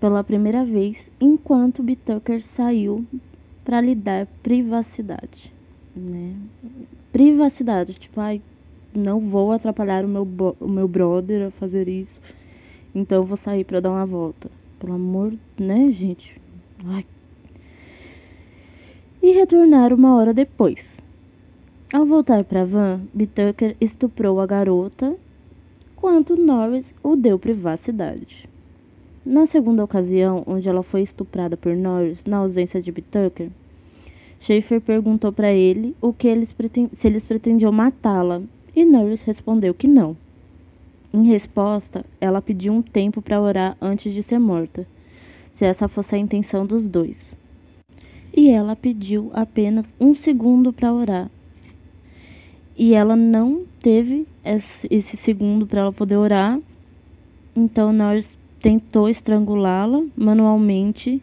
[0.00, 3.06] pela primeira vez, enquanto Bitucker saiu
[3.64, 5.52] para lhe dar privacidade,
[5.94, 6.34] né?
[7.12, 8.42] Privacidade, tipo, ai,
[8.94, 10.28] não vou atrapalhar o meu,
[10.60, 12.20] o meu brother a fazer isso.
[12.94, 14.50] Então eu vou sair para dar uma volta.
[14.80, 16.40] Pelo amor, né, gente?
[16.84, 17.04] Ai.
[19.22, 20.78] E retornar uma hora depois.
[21.92, 25.16] Ao voltar para a van, Bitucker estuprou a garota,
[25.96, 28.48] quanto Norris o deu privacidade.
[29.24, 33.50] Na segunda ocasião, onde ela foi estuprada por Norris, na ausência de Bitucker,
[34.38, 36.54] Schaefer perguntou para ele o que eles
[36.96, 38.42] se eles pretendiam matá-la
[38.74, 40.16] e Norris respondeu que não.
[41.12, 44.86] Em resposta, ela pediu um tempo para orar antes de ser morta.
[45.52, 47.16] se essa fosse a intenção dos dois.
[48.36, 51.30] E ela pediu apenas um segundo para orar.
[52.76, 56.58] E ela não teve esse segundo para ela poder orar.
[57.54, 58.28] Então Norris
[58.60, 61.22] tentou estrangulá-la manualmente,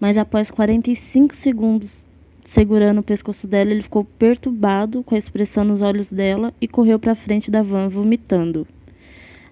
[0.00, 2.02] mas após 45 segundos
[2.46, 6.98] segurando o pescoço dela, ele ficou perturbado com a expressão nos olhos dela e correu
[6.98, 8.66] para frente da van vomitando.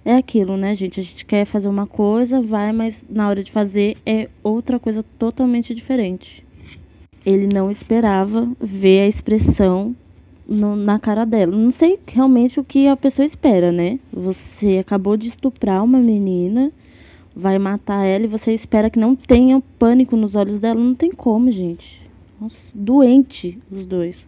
[0.05, 1.01] É aquilo, né, gente?
[1.01, 5.05] A gente quer fazer uma coisa, vai, mas na hora de fazer é outra coisa
[5.19, 6.45] totalmente diferente.
[7.25, 9.95] Ele não esperava ver a expressão
[10.53, 11.57] no, na cara dela.
[11.57, 13.99] Não sei realmente o que a pessoa espera, né?
[14.13, 16.71] Você acabou de estuprar uma menina,
[17.35, 20.79] vai matar ela e você espera que não tenha pânico nos olhos dela.
[20.79, 22.01] Não tem como, gente.
[22.41, 24.25] Nossa, doente os dois.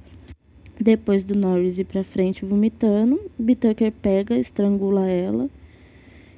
[0.80, 5.48] Depois do Norris ir pra frente vomitando, Bitucker pega, estrangula ela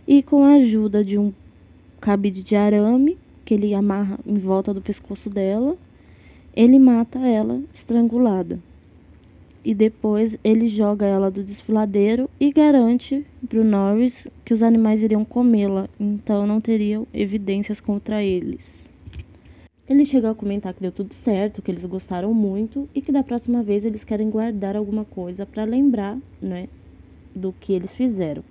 [0.07, 1.33] e com a ajuda de um
[2.01, 5.77] cabide de arame que ele amarra em volta do pescoço dela,
[6.55, 8.59] ele mata ela estrangulada.
[9.66, 15.02] E depois ele joga ela do desfiladeiro e garante para o Norris que os animais
[15.02, 18.61] iriam comê-la, então não teriam evidências contra eles.
[19.88, 23.24] Ele chega a comentar que deu tudo certo, que eles gostaram muito e que da
[23.24, 26.68] próxima vez eles querem guardar alguma coisa para lembrar, né,
[27.35, 28.44] do que eles fizeram.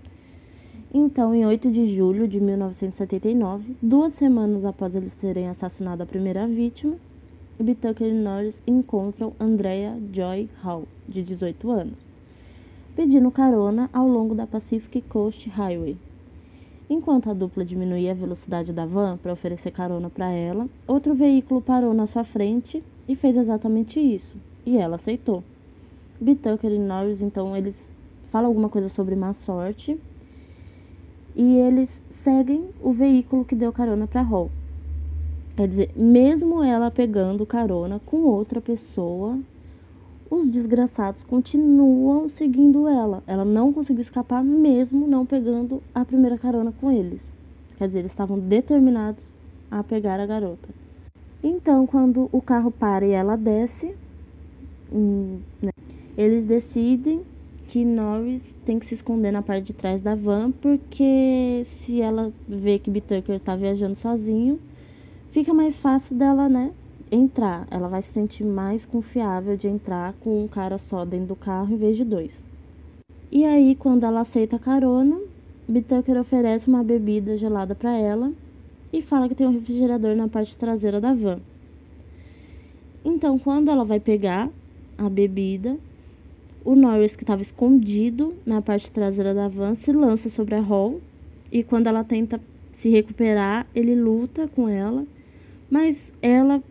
[0.94, 6.46] Então, em 8 de julho de 1979, duas semanas após eles terem assassinado a primeira
[6.46, 6.98] vítima,
[7.64, 11.98] Bitucker e Norris encontram Andrea Joy Hall, de 18 anos,
[12.98, 15.98] pedindo carona ao longo da Pacific Coast Highway.
[16.90, 21.62] Enquanto a dupla diminuía a velocidade da van para oferecer carona para ela, outro veículo
[21.62, 25.42] parou na sua frente e fez exatamente isso, e ela aceitou.
[26.20, 27.76] Bitucker e Norris, então, eles
[28.32, 29.98] falam alguma coisa sobre má sorte
[31.34, 31.90] e eles
[32.22, 34.52] seguem o veículo que deu carona para Hall.
[35.56, 39.40] Quer dizer, mesmo ela pegando carona com outra pessoa,
[40.30, 43.24] os desgraçados continuam seguindo ela.
[43.26, 47.22] Ela não conseguiu escapar, mesmo não pegando a primeira carona com eles.
[47.78, 49.24] Quer dizer, eles estavam determinados
[49.72, 50.68] a pegar a garota.
[51.42, 53.96] Então, quando o carro para e ela desce,
[54.92, 55.72] hum, né,
[56.18, 57.22] eles decidem
[57.68, 62.34] que Norris tem que se esconder na parte de trás da van, porque se ela
[62.48, 64.60] vê que Bitucker tá viajando sozinho,
[65.36, 66.72] fica mais fácil dela, né,
[67.12, 67.68] entrar.
[67.70, 71.74] Ela vai se sentir mais confiável de entrar com um cara só dentro do carro
[71.74, 72.32] em vez de dois.
[73.30, 75.20] E aí, quando ela aceita a carona,
[75.68, 78.32] Bitucker oferece uma bebida gelada para ela
[78.94, 81.42] e fala que tem um refrigerador na parte traseira da van.
[83.04, 84.50] Então, quando ela vai pegar
[84.98, 85.76] a bebida,
[86.64, 91.02] o Norris, que estava escondido na parte traseira da van, se lança sobre a Hall
[91.52, 92.40] e quando ela tenta
[92.78, 95.06] se recuperar, ele luta com ela,
[95.70, 96.64] mas ela,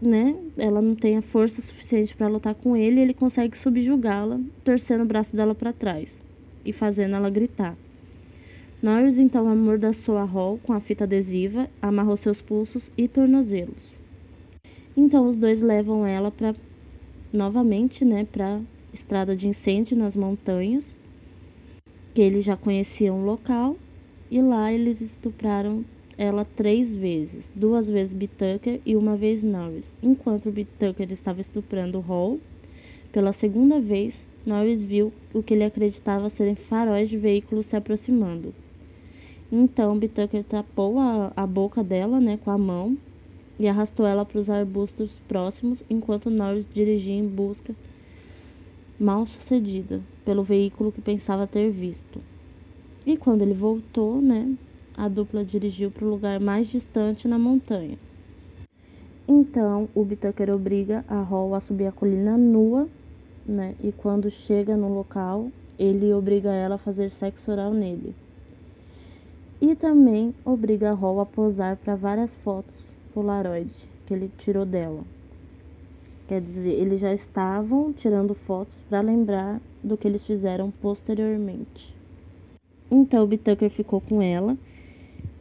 [0.00, 4.40] né, ela não tem a força suficiente para lutar com ele, e ele consegue subjugá-la,
[4.64, 6.22] torcendo o braço dela para trás
[6.64, 7.76] e fazendo ela gritar.
[8.82, 13.96] Norris então amordaçou a Hall com a fita adesiva, amarrou seus pulsos e tornozelos.
[14.96, 16.54] Então os dois levam ela para
[17.32, 18.60] novamente, né, para
[18.92, 20.84] estrada de incêndio nas montanhas,
[22.14, 23.76] que eles já conheciam o local,
[24.30, 25.84] e lá eles estupraram
[26.16, 29.90] ela três vezes, duas vezes Bitucker e uma vez Norris.
[30.02, 32.38] Enquanto Bitucker estava estuprando Hall,
[33.12, 34.14] pela segunda vez,
[34.46, 38.54] Norris viu o que ele acreditava serem faróis de veículos se aproximando.
[39.50, 42.96] Então Bitucker tapou a, a boca dela né, com a mão
[43.58, 47.74] e arrastou ela para os arbustos próximos, enquanto Norris dirigia em busca
[48.98, 52.20] mal sucedida pelo veículo que pensava ter visto.
[53.06, 54.54] E quando ele voltou, né,
[54.96, 57.98] a dupla dirigiu para o lugar mais distante na montanha.
[59.26, 62.88] Então, o Bitucker obriga a Hall a subir a colina nua,
[63.46, 68.14] né, e quando chega no local, ele obriga ela a fazer sexo oral nele.
[69.60, 72.74] E também obriga a Hall a posar para várias fotos
[73.14, 73.72] Polaroid
[74.06, 75.02] que ele tirou dela.
[76.28, 81.94] Quer dizer, eles já estavam tirando fotos para lembrar do que eles fizeram posteriormente.
[82.90, 84.56] Então, Bitucker ficou com ela,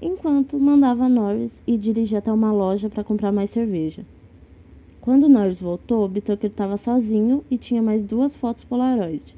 [0.02, 4.06] enquanto mandava Norris ir dirigir até uma loja para comprar mais cerveja.
[5.02, 9.36] Quando Norris voltou, Bitucker estava sozinho e tinha mais duas fotos Polaroid.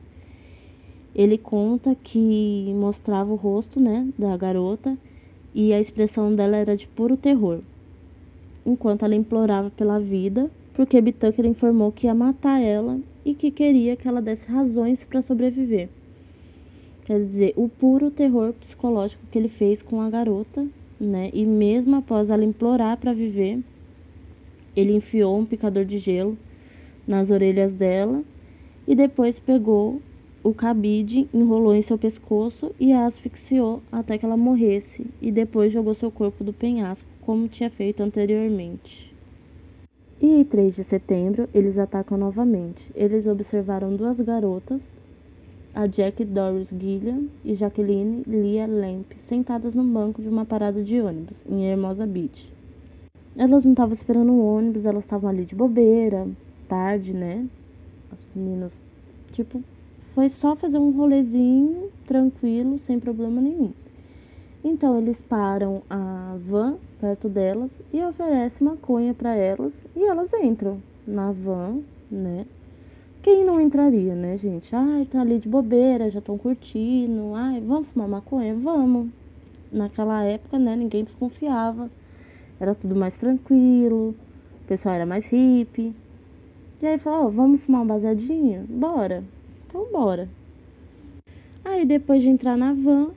[1.16, 4.98] Ele conta que mostrava o rosto, né, da garota
[5.54, 7.62] e a expressão dela era de puro terror,
[8.66, 13.96] enquanto ela implorava pela vida porque Bitucker informou que ia matar ela e que queria
[13.96, 15.90] que ela desse razões para sobreviver.
[17.06, 20.68] Quer dizer, o puro terror psicológico que ele fez com a garota
[21.00, 21.30] né?
[21.34, 23.60] E mesmo após ela implorar para viver,
[24.76, 26.38] ele enfiou um picador de gelo
[27.08, 28.24] nas orelhas dela
[28.88, 30.02] e depois pegou
[30.44, 35.74] o cabide, enrolou em seu pescoço e a asfixiou até que ela morresse e depois
[35.74, 39.14] jogou seu corpo do penhasco, como tinha feito anteriormente.
[40.22, 42.82] E em 3 de setembro, eles atacam novamente.
[42.96, 44.82] Eles observaram duas garotas,
[45.76, 51.02] a Jack Doris Gilliam e Jacqueline Leah Lamp, sentadas no banco de uma parada de
[51.02, 52.50] ônibus em Hermosa Beach.
[53.36, 56.26] Elas não estavam esperando o ônibus, elas estavam ali de bobeira,
[56.70, 57.46] tarde, né?
[58.10, 58.72] As meninas,
[59.34, 59.62] tipo,
[60.14, 63.74] foi só fazer um rolezinho tranquilo, sem problema nenhum.
[64.64, 70.82] Então eles param a van perto delas e oferecem maconha para elas e elas entram
[71.06, 72.46] na van, né?
[73.26, 74.70] Quem não entraria, né, gente?
[74.76, 77.34] Ai, tá ali de bobeira, já estão curtindo.
[77.34, 78.54] Ai, vamos fumar maconha?
[78.54, 79.10] Vamos.
[79.72, 81.90] Naquela época, né, ninguém desconfiava.
[82.60, 84.10] Era tudo mais tranquilo,
[84.62, 85.92] o pessoal era mais hippie.
[86.80, 88.64] E aí falou, oh, vamos fumar um baseadinho?
[88.70, 89.24] Bora.
[89.68, 90.30] Então bora.
[91.64, 93.10] Aí depois de entrar na van,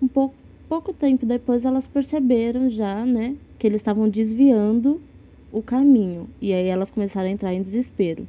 [0.00, 0.36] um pouco,
[0.68, 5.00] pouco tempo depois elas perceberam já, né, que eles estavam desviando
[5.50, 6.28] o caminho.
[6.40, 8.28] E aí elas começaram a entrar em desespero.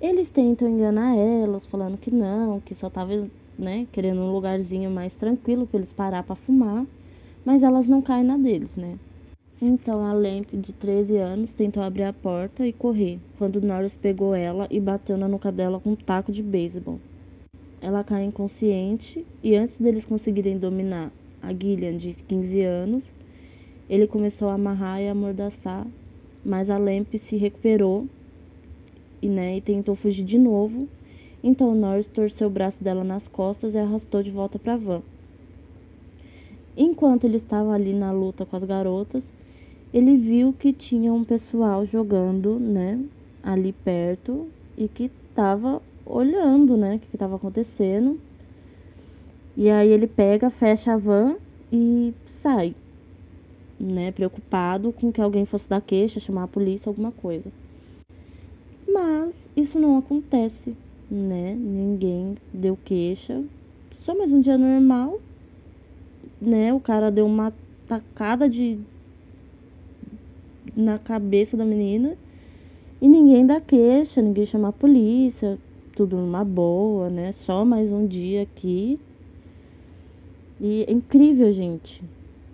[0.00, 3.28] Eles tentam enganar elas, falando que não, que só tava,
[3.58, 6.86] né, querendo um lugarzinho mais tranquilo para eles parar para fumar,
[7.44, 8.96] mas elas não caem na deles, né?
[9.60, 14.36] Então a Lamp, de 13 anos, tentou abrir a porta e correr, quando Norris pegou
[14.36, 17.00] ela e bateu na nuca dela com um taco de beisebol.
[17.80, 21.10] Ela cai inconsciente e antes deles conseguirem dominar
[21.42, 23.02] a Gillian, de 15 anos,
[23.90, 25.84] ele começou a amarrar e amordaçar,
[26.44, 28.06] mas a Lamp se recuperou
[29.20, 30.88] e, né, e tentou fugir de novo.
[31.42, 35.02] Então Norris torceu o braço dela nas costas e arrastou de volta para a van.
[36.76, 39.22] Enquanto ele estava ali na luta com as garotas,
[39.92, 43.02] ele viu que tinha um pessoal jogando, né,
[43.42, 44.46] ali perto
[44.76, 48.18] e que estava olhando, né, o que estava acontecendo.
[49.56, 51.36] E aí ele pega, fecha a van
[51.72, 52.74] e sai,
[53.78, 57.50] né, preocupado com que alguém fosse dar queixa, chamar a polícia, alguma coisa.
[58.90, 60.74] Mas isso não acontece,
[61.10, 61.54] né?
[61.54, 63.44] Ninguém deu queixa.
[64.00, 65.20] Só mais um dia normal,
[66.40, 66.72] né?
[66.72, 67.52] O cara deu uma
[67.86, 68.78] tacada de
[70.74, 72.16] na cabeça da menina
[73.00, 75.58] e ninguém dá queixa, ninguém chama a polícia,
[75.94, 77.34] tudo numa boa, né?
[77.44, 78.98] Só mais um dia aqui.
[80.60, 82.02] E é incrível, gente.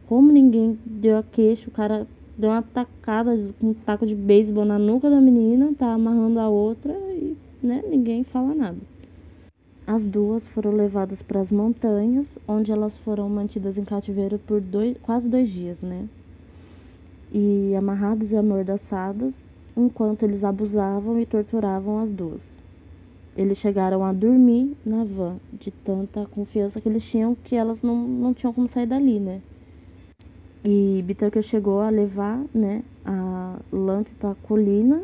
[0.06, 2.06] Como ninguém deu a queixa, o cara
[2.36, 6.48] deu uma tacada com um taco de beisebol na nuca da menina, tá amarrando a
[6.48, 8.78] outra e, né, ninguém fala nada.
[9.86, 14.96] As duas foram levadas para as montanhas, onde elas foram mantidas em cativeiro por dois,
[15.02, 16.08] quase dois dias, né?
[17.34, 19.34] e amarradas e amordaçadas,
[19.76, 22.40] enquanto eles abusavam e torturavam as duas.
[23.36, 28.06] Eles chegaram a dormir na van, de tanta confiança que eles tinham que elas não,
[28.06, 29.40] não tinham como sair dali, né?
[30.66, 35.02] E Bitucker chegou a levar, né, a Lamp para a colina,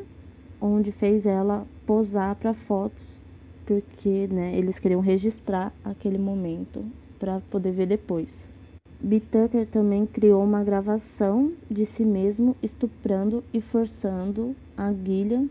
[0.59, 3.21] onde fez ela posar para fotos,
[3.67, 6.83] porque, né, eles queriam registrar aquele momento
[7.19, 8.31] para poder ver depois.
[8.99, 9.21] B.
[9.21, 15.47] Tucker também criou uma gravação de si mesmo estuprando e forçando a Gillian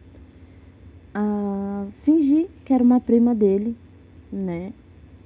[1.13, 3.75] a fingir que era uma prima dele,
[4.31, 4.71] né?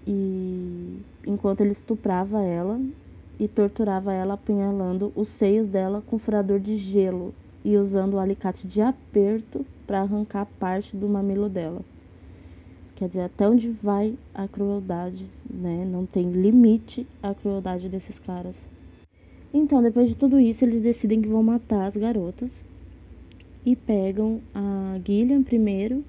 [0.08, 2.80] E enquanto ele estuprava ela
[3.40, 8.68] e torturava ela apunhalando os seios dela com furador de gelo e usando o alicate
[8.68, 11.82] de aperto para arrancar parte do mamilo dela.
[12.96, 15.86] Quer dizer, até onde vai a crueldade, né?
[15.86, 18.56] Não tem limite a crueldade desses caras.
[19.54, 22.50] Então, depois de tudo isso, eles decidem que vão matar as garotas
[23.66, 26.04] e pegam a Gillian primeiro,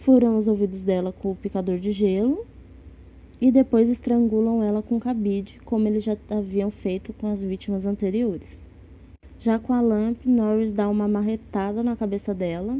[0.00, 2.44] furam os ouvidos dela com o picador de gelo
[3.40, 8.48] e depois estrangulam ela com cabide, como eles já haviam feito com as vítimas anteriores.
[9.40, 12.78] Já com a Lamp, Norris dá uma marretada na cabeça dela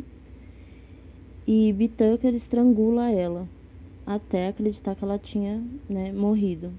[1.46, 3.46] e Bitucker estrangula ela
[4.06, 6.72] até acreditar que ela tinha né, morrido.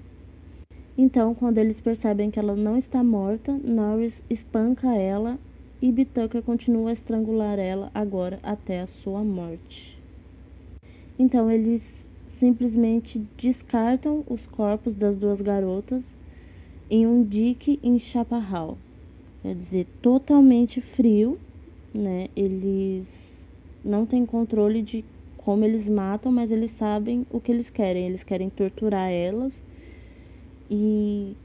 [0.98, 5.38] Então, quando eles percebem que ela não está morta, Norris espanca ela
[5.80, 9.96] e Bitucker continua a estrangular ela agora até a sua morte.
[11.18, 11.95] Então, eles
[12.38, 16.02] simplesmente descartam os corpos das duas garotas
[16.90, 18.78] em um dique em Chaparral.
[19.42, 21.38] Quer dizer, totalmente frio,
[21.94, 22.28] né?
[22.36, 23.06] Eles
[23.84, 25.04] não têm controle de
[25.36, 28.06] como eles matam, mas eles sabem o que eles querem.
[28.06, 29.52] Eles querem torturar elas
[30.70, 31.36] e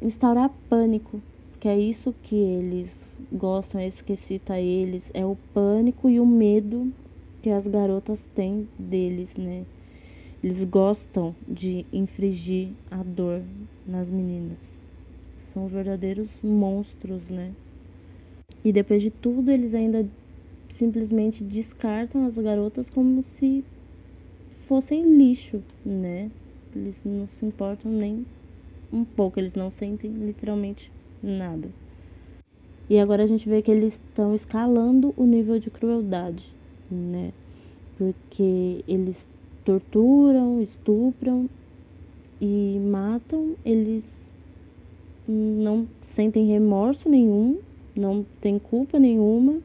[0.00, 1.20] instaurar pânico
[1.60, 2.88] que é isso que eles
[3.32, 6.92] gostam, é isso que excita eles, é o pânico e o medo
[7.42, 9.66] que as garotas têm deles, né?
[10.42, 13.42] Eles gostam de infligir a dor
[13.84, 14.58] nas meninas.
[15.52, 17.52] São verdadeiros monstros, né?
[18.64, 20.08] E depois de tudo, eles ainda
[20.76, 23.64] simplesmente descartam as garotas como se
[24.68, 26.30] fossem lixo, né?
[26.74, 28.24] Eles não se importam nem
[28.92, 31.68] um pouco, eles não sentem literalmente nada.
[32.88, 36.44] E agora a gente vê que eles estão escalando o nível de crueldade,
[36.90, 37.32] né?
[37.96, 39.16] Porque eles
[39.68, 41.46] torturam, estupram
[42.40, 44.02] e matam, eles
[45.28, 47.58] não sentem remorso nenhum,
[47.94, 49.60] não tem culpa nenhuma.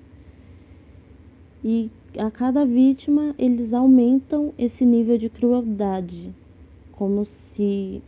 [1.64, 6.34] E a cada vítima eles aumentam esse nível de crueldade,
[6.91, 8.01] como se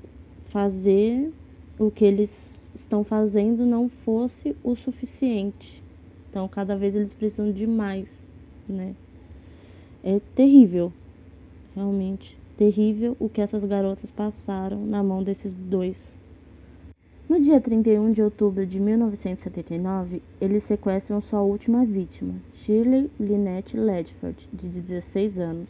[0.47, 1.31] fazer
[1.79, 2.29] o que eles
[2.75, 5.81] estão fazendo não fosse o suficiente.
[6.29, 8.09] Então, cada vez eles precisam de mais,
[8.67, 8.93] né?
[10.03, 10.91] É terrível,
[11.75, 15.97] realmente terrível o que essas garotas passaram na mão desses dois.
[17.27, 24.47] No dia 31 de outubro de 1979, eles sequestram sua última vítima, Shirley Lynette Ledford,
[24.53, 25.69] de 16 anos.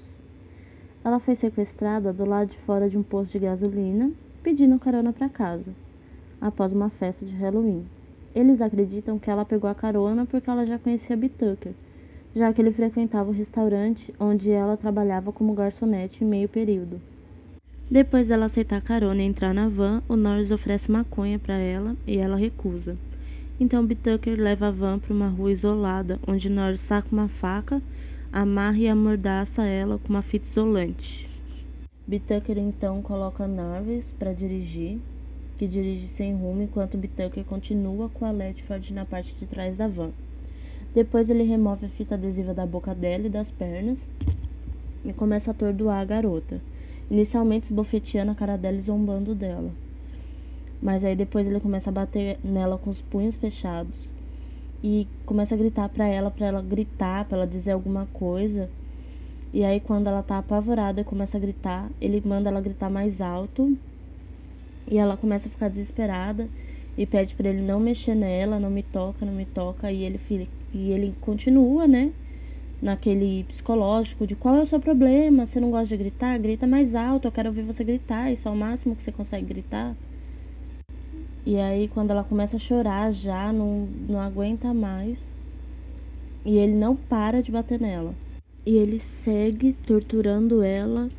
[1.03, 4.11] Ela foi sequestrada do lado de fora de um posto de gasolina,
[4.43, 5.71] pedindo carona para casa,
[6.41, 7.85] após uma festa de Halloween.
[8.35, 11.31] Eles acreditam que ela pegou a carona porque ela já conhecia B.
[12.35, 16.99] Já que ele frequentava o restaurante onde ela trabalhava como garçonete em meio período.
[17.89, 22.17] Depois dela aceitar carona e entrar na van, o Norris oferece maconha para ela e
[22.17, 22.97] ela recusa.
[23.57, 27.81] Então Bitucker leva a van para uma rua isolada, onde Norris saca uma faca,
[28.33, 31.29] amarra e amordaça ela com uma fita isolante.
[32.05, 34.99] Bitucker então coloca Norris para dirigir,
[35.57, 39.87] que dirige sem rumo enquanto Bitucker continua com a Ledford na parte de trás da
[39.87, 40.11] van.
[40.95, 43.97] Depois ele remove a fita adesiva da boca dela e das pernas
[45.03, 46.61] e começa a atordoar a garota,
[47.11, 49.71] inicialmente esbofeteando a cara dela e zombando dela.
[50.81, 54.09] Mas aí depois ele começa a bater nela com os punhos fechados
[54.81, 58.69] e começa a gritar para ela, para ela gritar, para ela dizer alguma coisa.
[59.53, 63.19] E aí quando ela tá apavorada e começa a gritar, ele manda ela gritar mais
[63.19, 63.77] alto.
[64.89, 66.47] E ela começa a ficar desesperada
[66.97, 70.17] e pede para ele não mexer nela, não me toca, não me toca, e ele
[70.17, 72.11] fica, e ele continua, né?
[72.81, 75.47] Naquele psicológico de qual é o seu problema?
[75.47, 76.37] Você não gosta de gritar?
[76.37, 79.45] Grita mais alto, eu quero ouvir você gritar, isso é o máximo que você consegue
[79.45, 79.95] gritar.
[81.45, 85.17] E aí quando ela começa a chorar já, não, não aguenta mais.
[86.43, 88.13] E ele não para de bater nela.
[88.65, 91.09] E ele segue torturando ela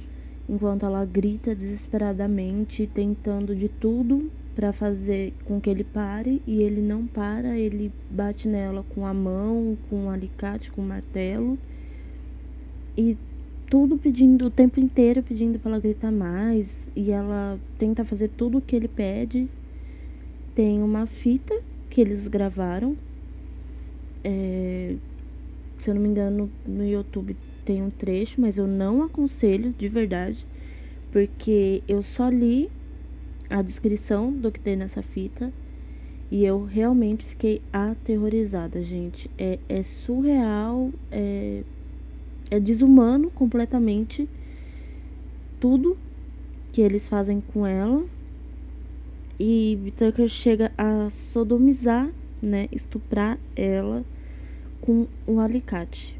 [0.48, 6.80] enquanto ela grita desesperadamente, tentando de tudo para fazer com que ele pare e ele
[6.80, 11.58] não para, ele bate nela com a mão, com um alicate, com um martelo
[12.96, 13.16] e
[13.68, 18.58] tudo pedindo o tempo inteiro pedindo para ela gritar mais e ela tenta fazer tudo
[18.58, 19.46] o que ele pede
[20.54, 21.54] tem uma fita
[21.90, 22.96] que eles gravaram.
[24.24, 24.96] É,
[25.78, 29.86] se eu não me engano, no YouTube tem um trecho, mas eu não aconselho de
[29.86, 30.46] verdade,
[31.12, 32.70] porque eu só li
[33.48, 35.52] a descrição do que tem nessa fita
[36.30, 39.30] e eu realmente fiquei aterrorizada, gente.
[39.38, 41.62] É, é surreal, é,
[42.50, 44.28] é desumano completamente
[45.60, 45.96] tudo
[46.72, 48.04] que eles fazem com ela
[49.38, 54.04] e Tucker chega a sodomizar, né, estuprar ela
[54.80, 56.18] com um alicate.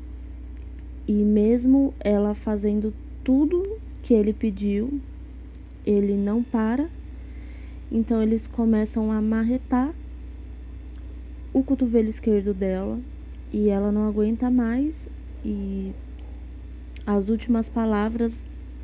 [1.09, 2.93] E mesmo ela fazendo
[3.25, 5.01] tudo que ele pediu,
[5.85, 6.89] ele não para.
[7.91, 9.95] Então eles começam a marretar
[11.53, 12.99] o cotovelo esquerdo dela
[13.53, 14.95] e ela não aguenta mais
[15.45, 15.93] e
[17.07, 18.33] as últimas palavras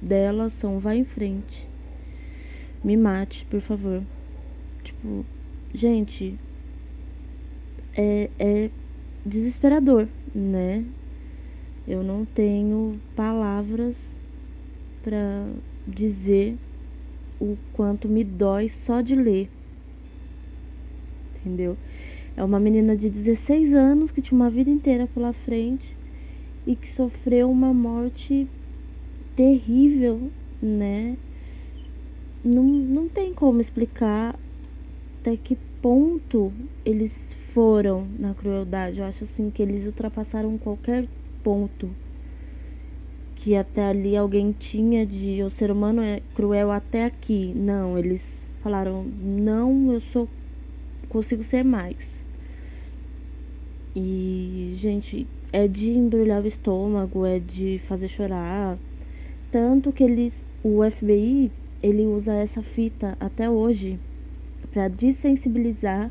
[0.00, 1.66] dela são vá em frente.
[2.82, 4.03] Me mate, por favor.
[4.82, 5.24] Tipo,
[5.74, 6.38] gente,
[7.96, 8.70] é, é
[9.26, 10.84] desesperador, né?
[11.86, 13.96] Eu não tenho palavras
[15.03, 15.46] para
[15.86, 16.57] dizer
[17.43, 19.49] o quanto me dói só de ler.
[21.40, 21.76] Entendeu?
[22.36, 25.84] É uma menina de 16 anos que tinha uma vida inteira pela frente
[26.66, 28.47] e que sofreu uma morte
[29.34, 30.30] terrível,
[30.62, 31.16] né?
[32.45, 34.38] Não, não tem como explicar
[35.20, 36.53] até que ponto
[36.84, 39.01] eles foram na crueldade.
[39.01, 41.09] Eu acho assim que eles ultrapassaram qualquer
[41.43, 41.90] ponto
[43.43, 47.53] que até ali alguém tinha de o ser humano é cruel até aqui.
[47.57, 48.22] Não, eles
[48.62, 50.28] falaram: "Não, eu sou
[51.09, 52.22] consigo ser mais.
[53.97, 58.78] E, gente, é de embrulhar o estômago, é de fazer chorar.
[59.51, 60.32] Tanto que eles,
[60.62, 61.51] o FBI,
[61.82, 63.99] ele usa essa fita até hoje
[64.72, 66.11] para desensibilizar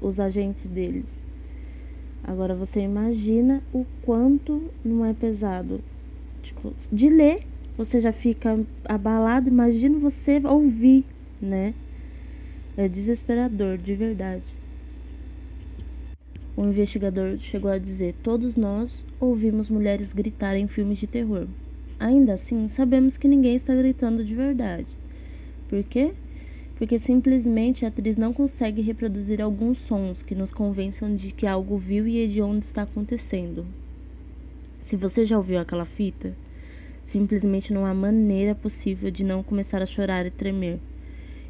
[0.00, 1.06] os agentes deles.
[2.22, 5.80] Agora você imagina o quanto não é pesado.
[6.48, 7.46] Tipo, de ler,
[7.76, 11.04] você já fica abalado, imagina você ouvir,
[11.38, 11.74] né?
[12.74, 14.56] É desesperador, de verdade.
[16.56, 21.46] O investigador chegou a dizer: Todos nós ouvimos mulheres gritar em filmes de terror.
[21.98, 24.88] Ainda assim, sabemos que ninguém está gritando de verdade.
[25.68, 26.14] Por quê?
[26.76, 31.76] Porque simplesmente a atriz não consegue reproduzir alguns sons que nos convençam de que algo
[31.76, 33.66] viu e de onde está acontecendo.
[34.88, 36.34] Se você já ouviu aquela fita,
[37.08, 40.80] simplesmente não há maneira possível de não começar a chorar e tremer.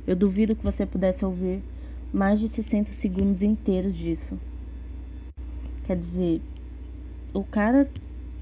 [0.05, 1.63] Eu duvido que você pudesse ouvir
[2.13, 4.37] mais de 60 segundos inteiros disso.
[5.87, 6.41] Quer dizer,
[7.33, 7.89] o cara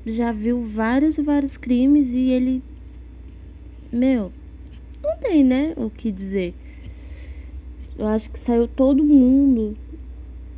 [0.07, 2.63] já viu vários e vários crimes e ele.
[3.93, 4.33] Meu,
[5.03, 5.75] não tem, né?
[5.77, 6.55] O que dizer.
[7.99, 9.77] Eu acho que saiu todo mundo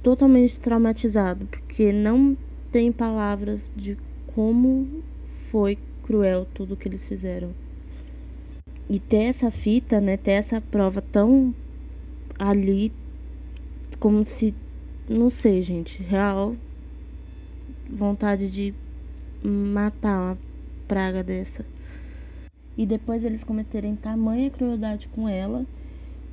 [0.00, 2.36] totalmente traumatizado, porque não
[2.70, 3.98] tem palavras de
[4.38, 5.02] como
[5.50, 7.50] foi cruel tudo que eles fizeram.
[8.88, 10.16] E ter essa fita, né?
[10.16, 11.52] Ter essa prova tão
[12.38, 12.92] ali,
[13.98, 14.54] como se.
[15.08, 16.00] Não sei, gente.
[16.04, 16.54] Real
[17.90, 18.72] vontade de
[19.42, 20.38] matar uma
[20.86, 21.66] praga dessa.
[22.76, 25.66] E depois eles cometerem tamanha crueldade com ela,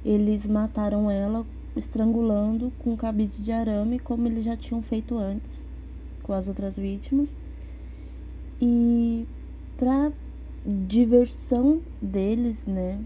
[0.06, 1.44] eles mataram ela
[1.76, 5.50] estrangulando com um cabide de arame, como eles já tinham feito antes
[6.22, 7.28] com as outras vítimas.
[8.62, 9.26] E
[9.78, 10.12] pra
[10.88, 13.00] diversão deles, né?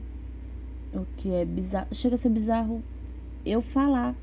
[0.93, 1.87] O que é bizarro.
[1.93, 2.81] Chega a ser bizarro
[3.45, 4.15] eu falar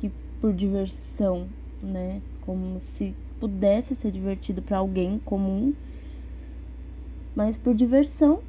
[0.00, 0.10] que
[0.40, 1.46] por diversão,
[1.82, 2.20] né?
[2.50, 5.72] como se pudesse ser divertido para alguém comum,
[7.36, 8.40] mas por diversão,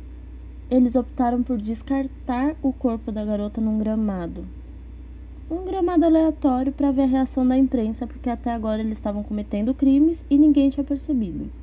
[0.71, 4.43] eles optaram por descartar o corpo da garota num gramado.
[5.51, 9.73] Um gramado aleatório para ver a reação da imprensa, porque até agora eles estavam cometendo
[9.73, 11.60] crimes e ninguém tinha percebido.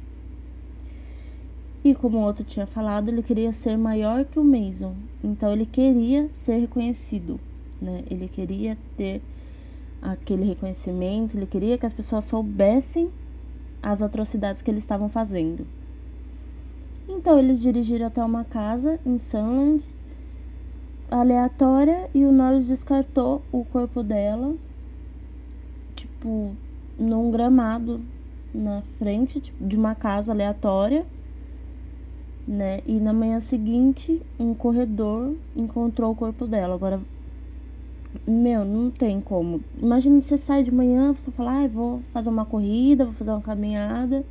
[1.85, 5.65] E como o outro tinha falado, ele queria ser maior que o Mason, então ele
[5.65, 7.39] queria ser reconhecido,
[7.81, 8.03] né?
[8.11, 9.23] Ele queria ter
[10.03, 13.11] aquele reconhecimento, ele queria que as pessoas soubessem
[13.83, 15.67] as atrocidades que eles estavam fazendo.
[17.09, 19.83] Então eles dirigiram até uma casa em Sunland,
[21.11, 24.55] aleatória, e o Norris descartou o corpo dela,
[25.97, 26.55] tipo,
[26.99, 28.01] num gramado
[28.53, 31.07] na frente tipo, de uma casa aleatória,
[32.49, 32.81] né?
[32.87, 36.75] E na manhã seguinte, um corredor encontrou o corpo dela.
[36.75, 36.99] Agora
[38.27, 39.61] meu, não tem como.
[39.81, 43.43] Imagina você sai de manhã, você fala, ah, vou fazer uma corrida, vou fazer uma
[43.43, 44.25] caminhada.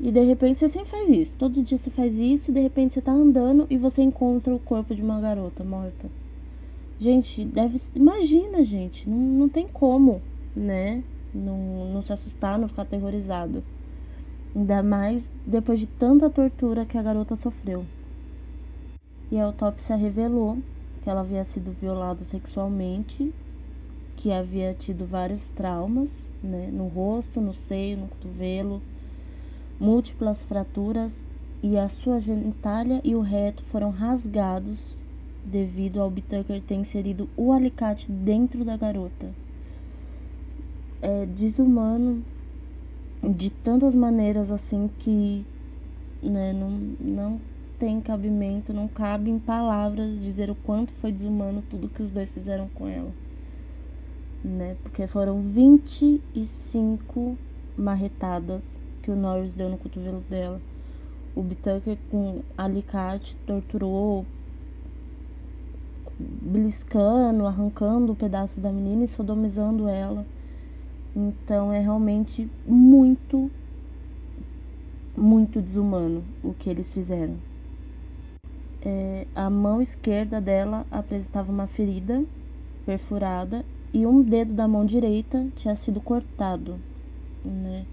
[0.00, 1.34] E de repente você sempre faz isso.
[1.38, 4.58] Todo dia você faz isso e de repente você tá andando e você encontra o
[4.58, 6.10] corpo de uma garota morta.
[6.98, 7.80] Gente, deve.
[7.94, 9.08] Imagina, gente.
[9.08, 10.20] Não, não tem como,
[10.54, 11.04] né?
[11.34, 13.62] Não, não se assustar, não ficar aterrorizado.
[14.54, 17.84] Ainda mais depois de tanta tortura que a garota sofreu.
[19.30, 20.58] E a autópsia revelou
[21.02, 23.32] que ela havia sido violada sexualmente,
[24.16, 26.08] que havia tido vários traumas,
[26.42, 28.82] né, no rosto, no seio, no cotovelo,
[29.78, 31.12] múltiplas fraturas
[31.62, 34.78] e a sua genitália e o reto foram rasgados
[35.44, 39.34] devido ao Bitucker ter inserido o alicate dentro da garota.
[41.00, 42.22] É desumano
[43.22, 45.44] de tantas maneiras assim que
[46.22, 47.40] né, não, não
[47.78, 52.30] tem cabimento, não cabe em palavras dizer o quanto foi desumano tudo que os dois
[52.30, 53.10] fizeram com ela.
[54.44, 54.76] Né?
[54.82, 57.36] Porque foram 25
[57.76, 58.62] marretadas
[59.02, 60.60] que o Norris deu no cotovelo dela.
[61.34, 64.26] O Bitucker com alicate torturou,
[66.18, 70.26] beliscando, arrancando um pedaço da menina e sodomizando ela.
[71.14, 73.50] Então é realmente muito,
[75.16, 77.36] muito desumano o que eles fizeram
[78.82, 82.24] é, a mão esquerda dela apresentava uma ferida
[82.86, 86.78] perfurada e um dedo da mão direita tinha sido cortado,
[87.44, 87.84] né?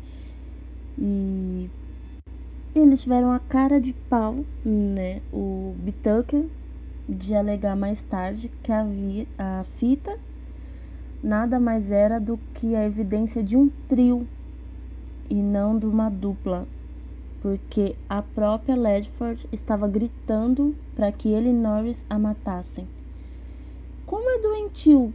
[0.97, 1.69] E
[2.75, 5.21] eles tiveram a cara de pau, né?
[5.31, 6.45] O Bitucker
[7.07, 10.17] de alegar mais tarde que havia a fita
[11.23, 14.27] nada mais era do que a evidência de um trio
[15.29, 16.67] e não de uma dupla
[17.41, 22.87] porque a própria Ledford estava gritando para que ele e Norris a matassem.
[24.05, 25.13] Como é doentio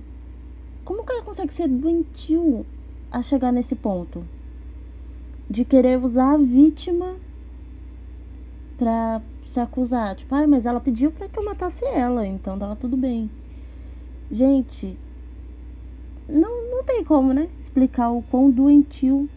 [0.85, 2.65] Como o cara consegue ser doentio
[3.11, 4.25] a chegar nesse ponto?
[5.49, 7.17] De querer usar a vítima
[8.79, 10.17] pra se acusar.
[10.17, 13.31] Tipo, ah, mas ela pediu pra que eu matasse ela, então tava tudo bem.
[14.31, 14.99] Gente,
[16.29, 17.49] não, não tem como, né?
[17.61, 19.29] Explicar o quão doentio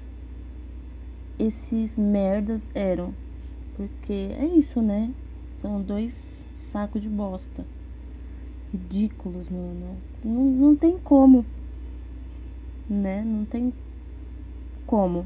[1.40, 3.14] esses merdas eram.
[3.76, 5.12] Porque é isso, né?
[5.62, 6.14] São dois
[6.72, 7.66] sacos de bosta.
[8.72, 9.98] Ridículos, mano.
[10.24, 11.46] Não, não tem como.
[12.90, 13.24] Né?
[13.26, 13.74] Não tem
[14.86, 15.26] como.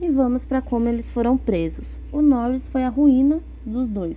[0.00, 1.86] E vamos para como eles foram presos.
[2.12, 4.16] O Norris foi a ruína dos dois.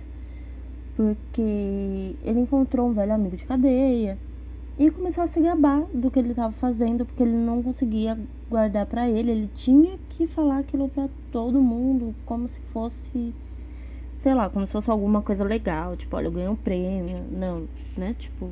[0.96, 4.18] Porque ele encontrou um velho amigo de cadeia
[4.78, 8.18] e começou a se gabar do que ele estava fazendo, porque ele não conseguia
[8.50, 13.32] guardar para ele, ele tinha que falar aquilo para todo mundo, como se fosse,
[14.22, 17.68] sei lá, como se fosse alguma coisa legal, tipo, olha, eu ganhei um prêmio, não,
[17.96, 18.14] né?
[18.18, 18.50] Tipo,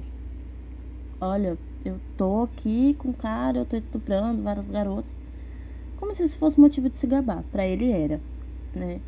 [1.20, 5.10] olha, eu tô aqui com o cara, eu tô estuprando várias garotas,
[5.96, 8.20] como se isso fosse motivo de se gabar, para ele era,
[8.74, 9.00] né?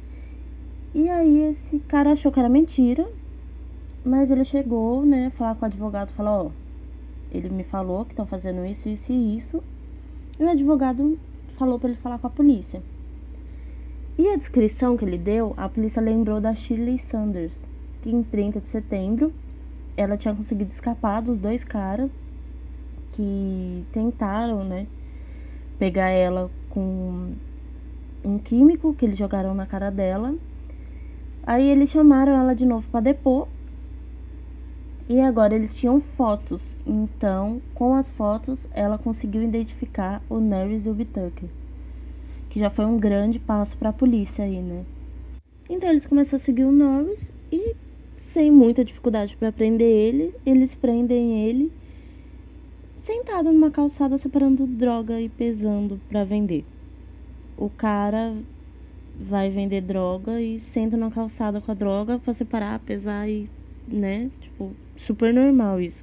[0.92, 3.08] E aí esse cara achou que era mentira,
[4.04, 6.63] mas ele chegou, né, falar com o advogado, falou, ó,
[7.34, 9.62] ele me falou que estão fazendo isso, isso e isso.
[10.38, 11.18] E o advogado
[11.56, 12.82] falou para ele falar com a polícia.
[14.16, 17.52] E a descrição que ele deu, a polícia lembrou da Shirley Sanders,
[18.02, 19.32] que em 30 de setembro
[19.96, 22.10] ela tinha conseguido escapar dos dois caras
[23.12, 24.86] que tentaram, né,
[25.78, 27.32] pegar ela com
[28.24, 30.34] um químico que eles jogaram na cara dela.
[31.46, 33.48] Aí eles chamaram ela de novo para depor
[35.08, 40.88] e agora eles tinham fotos, então com as fotos ela conseguiu identificar o Nerys e
[40.88, 41.48] o Bitucker,
[42.50, 44.84] que já foi um grande passo para a polícia aí, né?
[45.68, 47.76] Então eles começam a seguir o Norris e
[48.28, 51.72] sem muita dificuldade para prender ele, eles prendem ele
[53.04, 56.64] sentado numa calçada separando droga e pesando para vender.
[57.56, 58.34] O cara
[59.14, 63.48] vai vender droga e senta na calçada com a droga para separar, pesar e,
[63.86, 66.02] né, tipo, super normal isso.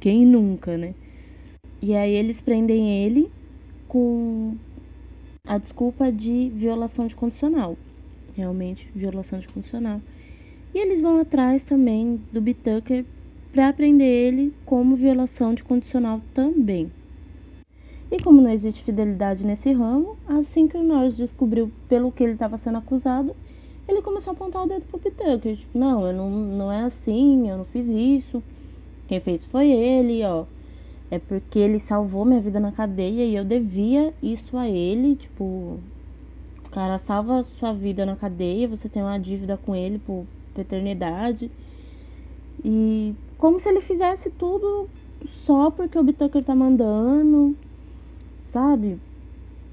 [0.00, 0.94] Quem nunca, né?
[1.80, 3.30] E aí eles prendem ele
[3.88, 4.56] com
[5.46, 7.76] a desculpa de violação de condicional.
[8.34, 10.00] Realmente, violação de condicional.
[10.74, 13.04] E eles vão atrás também do Bitucker
[13.52, 16.90] para prender ele como violação de condicional também.
[18.10, 22.32] E como não existe fidelidade nesse ramo, assim que o Norris descobriu pelo que ele
[22.34, 23.34] estava sendo acusado,
[23.88, 27.58] ele começou a apontar o dedo pro tipo, não, eu não, não é assim, eu
[27.58, 28.42] não fiz isso.
[29.08, 30.44] Quem fez foi ele, ó.
[31.10, 35.78] É porque ele salvou minha vida na cadeia e eu devia isso a ele, tipo,
[36.64, 40.24] o cara salva sua vida na cadeia, você tem uma dívida com ele por
[40.56, 41.50] eternidade.
[42.64, 44.88] E como se ele fizesse tudo
[45.44, 47.56] só porque o Bitucker tá mandando,
[48.52, 48.98] sabe?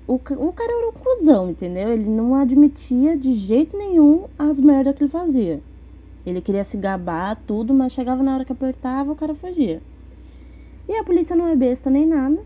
[0.09, 1.89] O, o cara era um cuzão, entendeu?
[1.89, 5.61] Ele não admitia de jeito nenhum as merdas que ele fazia.
[6.25, 9.79] Ele queria se gabar, tudo, mas chegava na hora que apertava, o cara fugia.
[10.87, 12.39] E a polícia não é besta nem nada.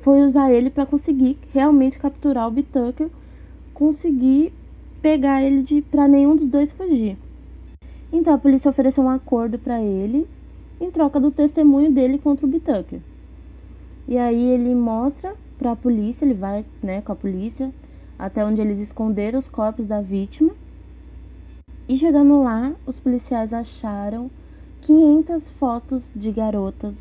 [0.00, 3.08] Foi usar ele para conseguir realmente capturar o Bitucker,
[3.72, 4.52] conseguir
[5.00, 7.16] pegar ele de para nenhum dos dois fugir.
[8.12, 10.26] Então a polícia ofereceu um acordo para ele
[10.80, 12.98] em troca do testemunho dele contra o Bitucker.
[14.08, 17.72] E aí ele mostra para a polícia, ele vai, né, com a polícia
[18.18, 20.52] até onde eles esconderam os corpos da vítima.
[21.88, 24.28] E chegando lá, os policiais acharam
[24.80, 26.94] 500 fotos de garotas,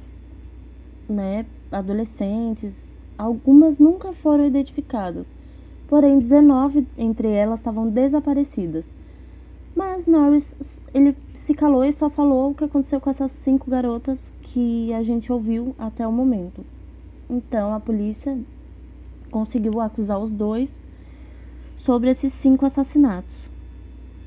[1.10, 2.76] né, adolescentes.
[3.18, 5.26] Algumas nunca foram identificadas,
[5.88, 8.86] porém 19 entre elas estavam desaparecidas.
[9.76, 10.54] Mas Norris,
[10.94, 15.02] ele se calou e só falou o que aconteceu com essas cinco garotas que a
[15.02, 16.64] gente ouviu até o momento.
[17.32, 18.38] Então a polícia
[19.32, 20.70] conseguiu acusar os dois
[21.78, 23.34] sobre esses cinco assassinatos.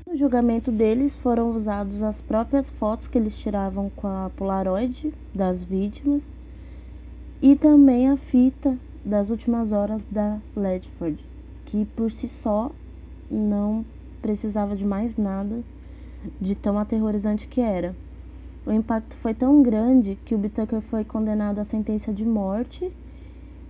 [0.07, 5.63] No julgamento deles foram usados as próprias fotos que eles tiravam com a Polaroid das
[5.63, 6.23] vítimas
[7.39, 8.75] e também a fita
[9.05, 11.23] das últimas horas da Ledford,
[11.65, 12.71] que por si só
[13.29, 13.85] não
[14.19, 15.61] precisava de mais nada
[16.41, 17.95] de tão aterrorizante que era.
[18.65, 22.91] O impacto foi tão grande que o Bitucker foi condenado à sentença de morte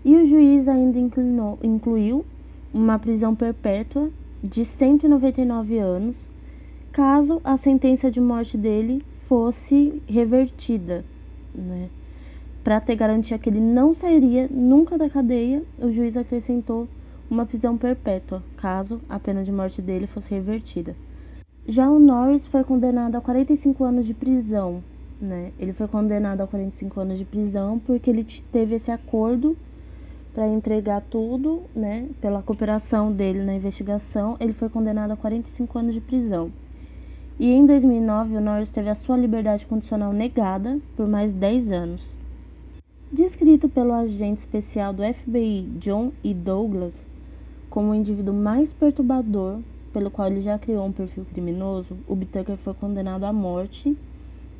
[0.05, 2.25] e o juiz ainda inclinou, incluiu
[2.73, 4.09] uma prisão perpétua
[4.41, 6.15] de 199 anos,
[6.91, 11.03] caso a sentença de morte dele fosse revertida,
[11.53, 11.89] né?
[12.63, 16.87] Para ter garantia que ele não sairia nunca da cadeia, o juiz acrescentou
[17.29, 20.95] uma prisão perpétua, caso a pena de morte dele fosse revertida.
[21.67, 24.83] Já o Norris foi condenado a 45 anos de prisão,
[25.19, 25.51] né?
[25.57, 29.57] Ele foi condenado a 45 anos de prisão porque ele teve esse acordo
[30.31, 32.07] para entregar tudo, né?
[32.21, 36.51] Pela cooperação dele na investigação, ele foi condenado a 45 anos de prisão.
[37.39, 42.13] E em 2009, o Norris teve a sua liberdade condicional negada por mais 10 anos.
[43.11, 46.31] Descrito pelo agente especial do FBI, John E.
[46.31, 46.93] Douglas,
[47.71, 49.61] como o indivíduo mais perturbador
[49.95, 53.97] pelo qual ele já criou um perfil criminoso, o Tucker foi condenado à morte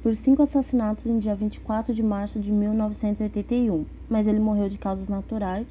[0.02, 5.10] por cinco assassinatos em dia 24 de março de 1981, mas ele morreu de causas
[5.10, 5.68] naturais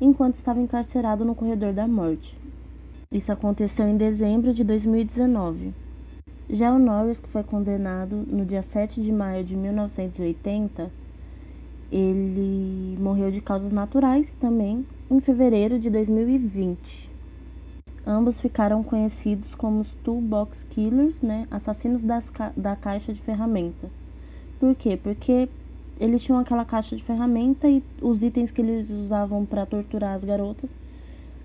[0.00, 2.36] enquanto estava encarcerado no corredor da morte.
[3.12, 5.72] Isso aconteceu em dezembro de 2019.
[6.50, 10.90] Já o Norris, que foi condenado no dia 7 de maio de 1980,
[11.92, 17.03] ele morreu de causas naturais também em fevereiro de 2020.
[18.06, 21.46] Ambos ficaram conhecidos como os Toolbox Killers, né?
[21.50, 23.90] Assassinos das ca da caixa de ferramenta.
[24.60, 24.98] Por quê?
[25.02, 25.48] Porque
[25.98, 30.24] eles tinham aquela caixa de ferramenta e os itens que eles usavam para torturar as
[30.24, 30.68] garotas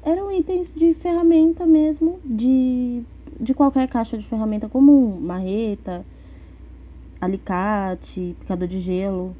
[0.03, 3.03] eram itens de ferramenta mesmo, de,
[3.39, 6.05] de qualquer caixa de ferramenta comum, marreta,
[7.19, 9.35] alicate, picador de gelo.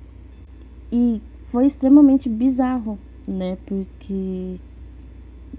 [0.91, 3.57] E foi extremamente bizarro, né?
[3.65, 4.59] Porque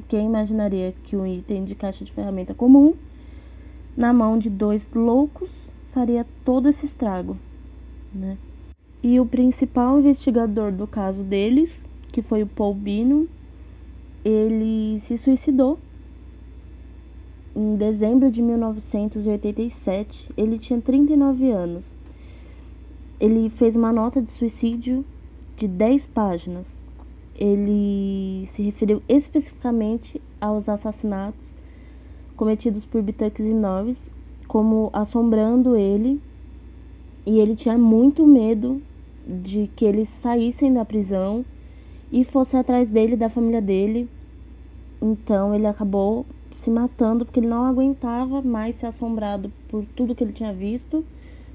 [0.09, 2.94] quem imaginaria que um item de caixa de ferramenta comum,
[3.96, 5.51] na mão de dois loucos,
[5.92, 7.36] faria todo esse estrago,
[8.14, 8.36] né?
[9.03, 11.70] E o principal investigador do caso deles,
[12.12, 13.28] que foi o Paul Bino,
[14.24, 15.78] ele se suicidou
[17.57, 20.30] em dezembro de 1987.
[20.36, 21.84] Ele tinha 39 anos.
[23.18, 25.05] Ele fez uma nota de suicídio
[25.57, 26.66] de 10 páginas
[27.41, 31.51] ele se referiu especificamente aos assassinatos
[32.36, 33.99] cometidos por Bitucks e Norris,
[34.47, 36.20] como assombrando ele,
[37.26, 38.80] e ele tinha muito medo
[39.26, 41.45] de que eles saíssem da prisão
[42.12, 44.09] e fossem atrás dele e da família dele.
[45.01, 46.26] Então ele acabou
[46.62, 51.05] se matando porque ele não aguentava mais ser assombrado por tudo que ele tinha visto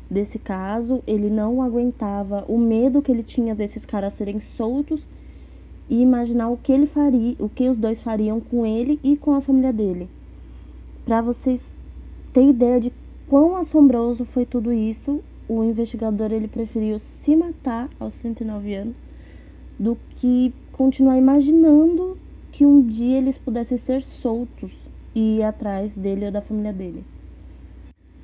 [0.10, 5.02] desse caso, ele não aguentava o medo que ele tinha desses caras serem soltos
[5.90, 9.34] e imaginar o que ele faria, o que os dois fariam com ele e com
[9.34, 10.10] a família dele.
[11.06, 11.62] Para vocês
[12.34, 12.92] terem ideia de
[13.28, 18.96] quão assombroso foi tudo isso, o investigador ele preferiu se matar aos 39 anos
[19.78, 22.18] do que continuar imaginando
[22.52, 24.72] que um dia eles pudessem ser soltos
[25.14, 27.04] e ir atrás dele ou da família dele.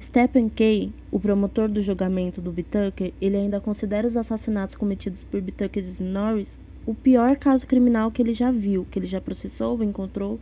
[0.02, 5.40] Stephen Kay, o promotor do julgamento do Bitucker, ele ainda considera os assassinatos cometidos por
[5.40, 9.84] Bitucker e Norris o pior caso criminal que ele já viu, que ele já processou,
[9.84, 10.40] encontrou,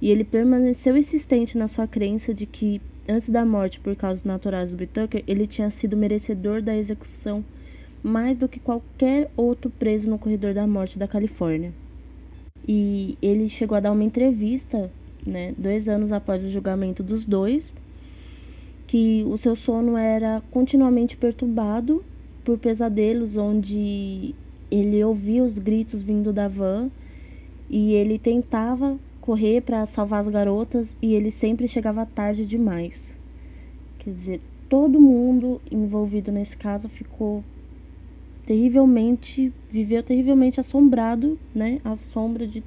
[0.00, 4.70] e ele permaneceu insistente na sua crença de que, antes da morte por causas naturais
[4.70, 7.44] do Tucker, ele tinha sido merecedor da execução
[8.02, 11.72] mais do que qualquer outro preso no corredor da morte da Califórnia.
[12.68, 14.90] E ele chegou a dar uma entrevista,
[15.26, 17.72] né, dois anos após o julgamento dos dois,
[18.86, 22.04] que o seu sono era continuamente perturbado
[22.44, 24.34] por pesadelos onde
[24.70, 26.90] ele ouvia os gritos vindo da van
[27.68, 33.00] e ele tentava correr para salvar as garotas e ele sempre chegava tarde demais.
[33.98, 37.42] Quer dizer, todo mundo envolvido nesse caso ficou
[38.46, 42.62] terrivelmente, viveu terrivelmente assombrado, né, à sombra de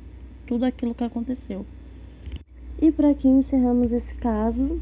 [0.45, 1.65] tudo aquilo que aconteceu.
[2.81, 4.79] E para aqui encerramos esse caso.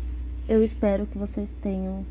[0.50, 2.06] Eu espero que vocês tenham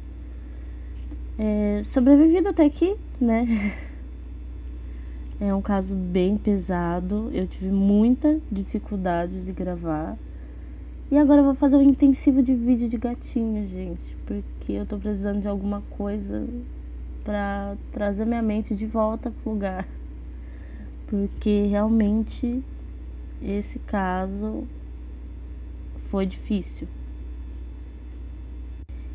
[1.39, 3.75] é, sobrevivido até aqui, né?
[5.39, 7.31] É um caso bem pesado.
[7.33, 10.17] Eu tive muita dificuldade de gravar.
[11.11, 14.17] E agora eu vou fazer um intensivo de vídeo de gatinho, gente.
[14.27, 16.49] Porque eu tô precisando de alguma coisa
[17.23, 19.87] pra trazer minha mente de volta pro lugar.
[21.07, 22.65] Porque realmente
[23.43, 24.65] esse caso
[26.11, 26.89] foi difícil.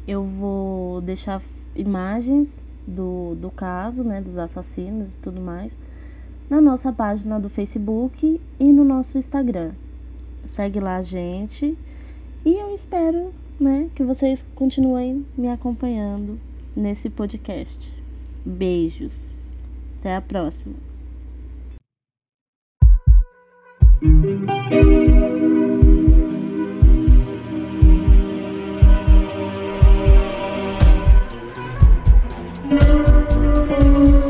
[0.08, 1.42] Eu vou deixar
[1.76, 2.48] imagens
[2.86, 5.81] do, do caso, né, dos assassinos e tudo mais
[6.52, 9.72] na nossa página do Facebook e no nosso Instagram.
[10.54, 11.78] Segue lá a gente
[12.46, 16.38] e eu espero né, que vocês continuem me acompanhando
[16.76, 17.80] nesse podcast.
[18.46, 19.14] Beijos.
[20.02, 20.76] Até a próxima.
[24.02, 24.50] thank
[34.16, 34.21] you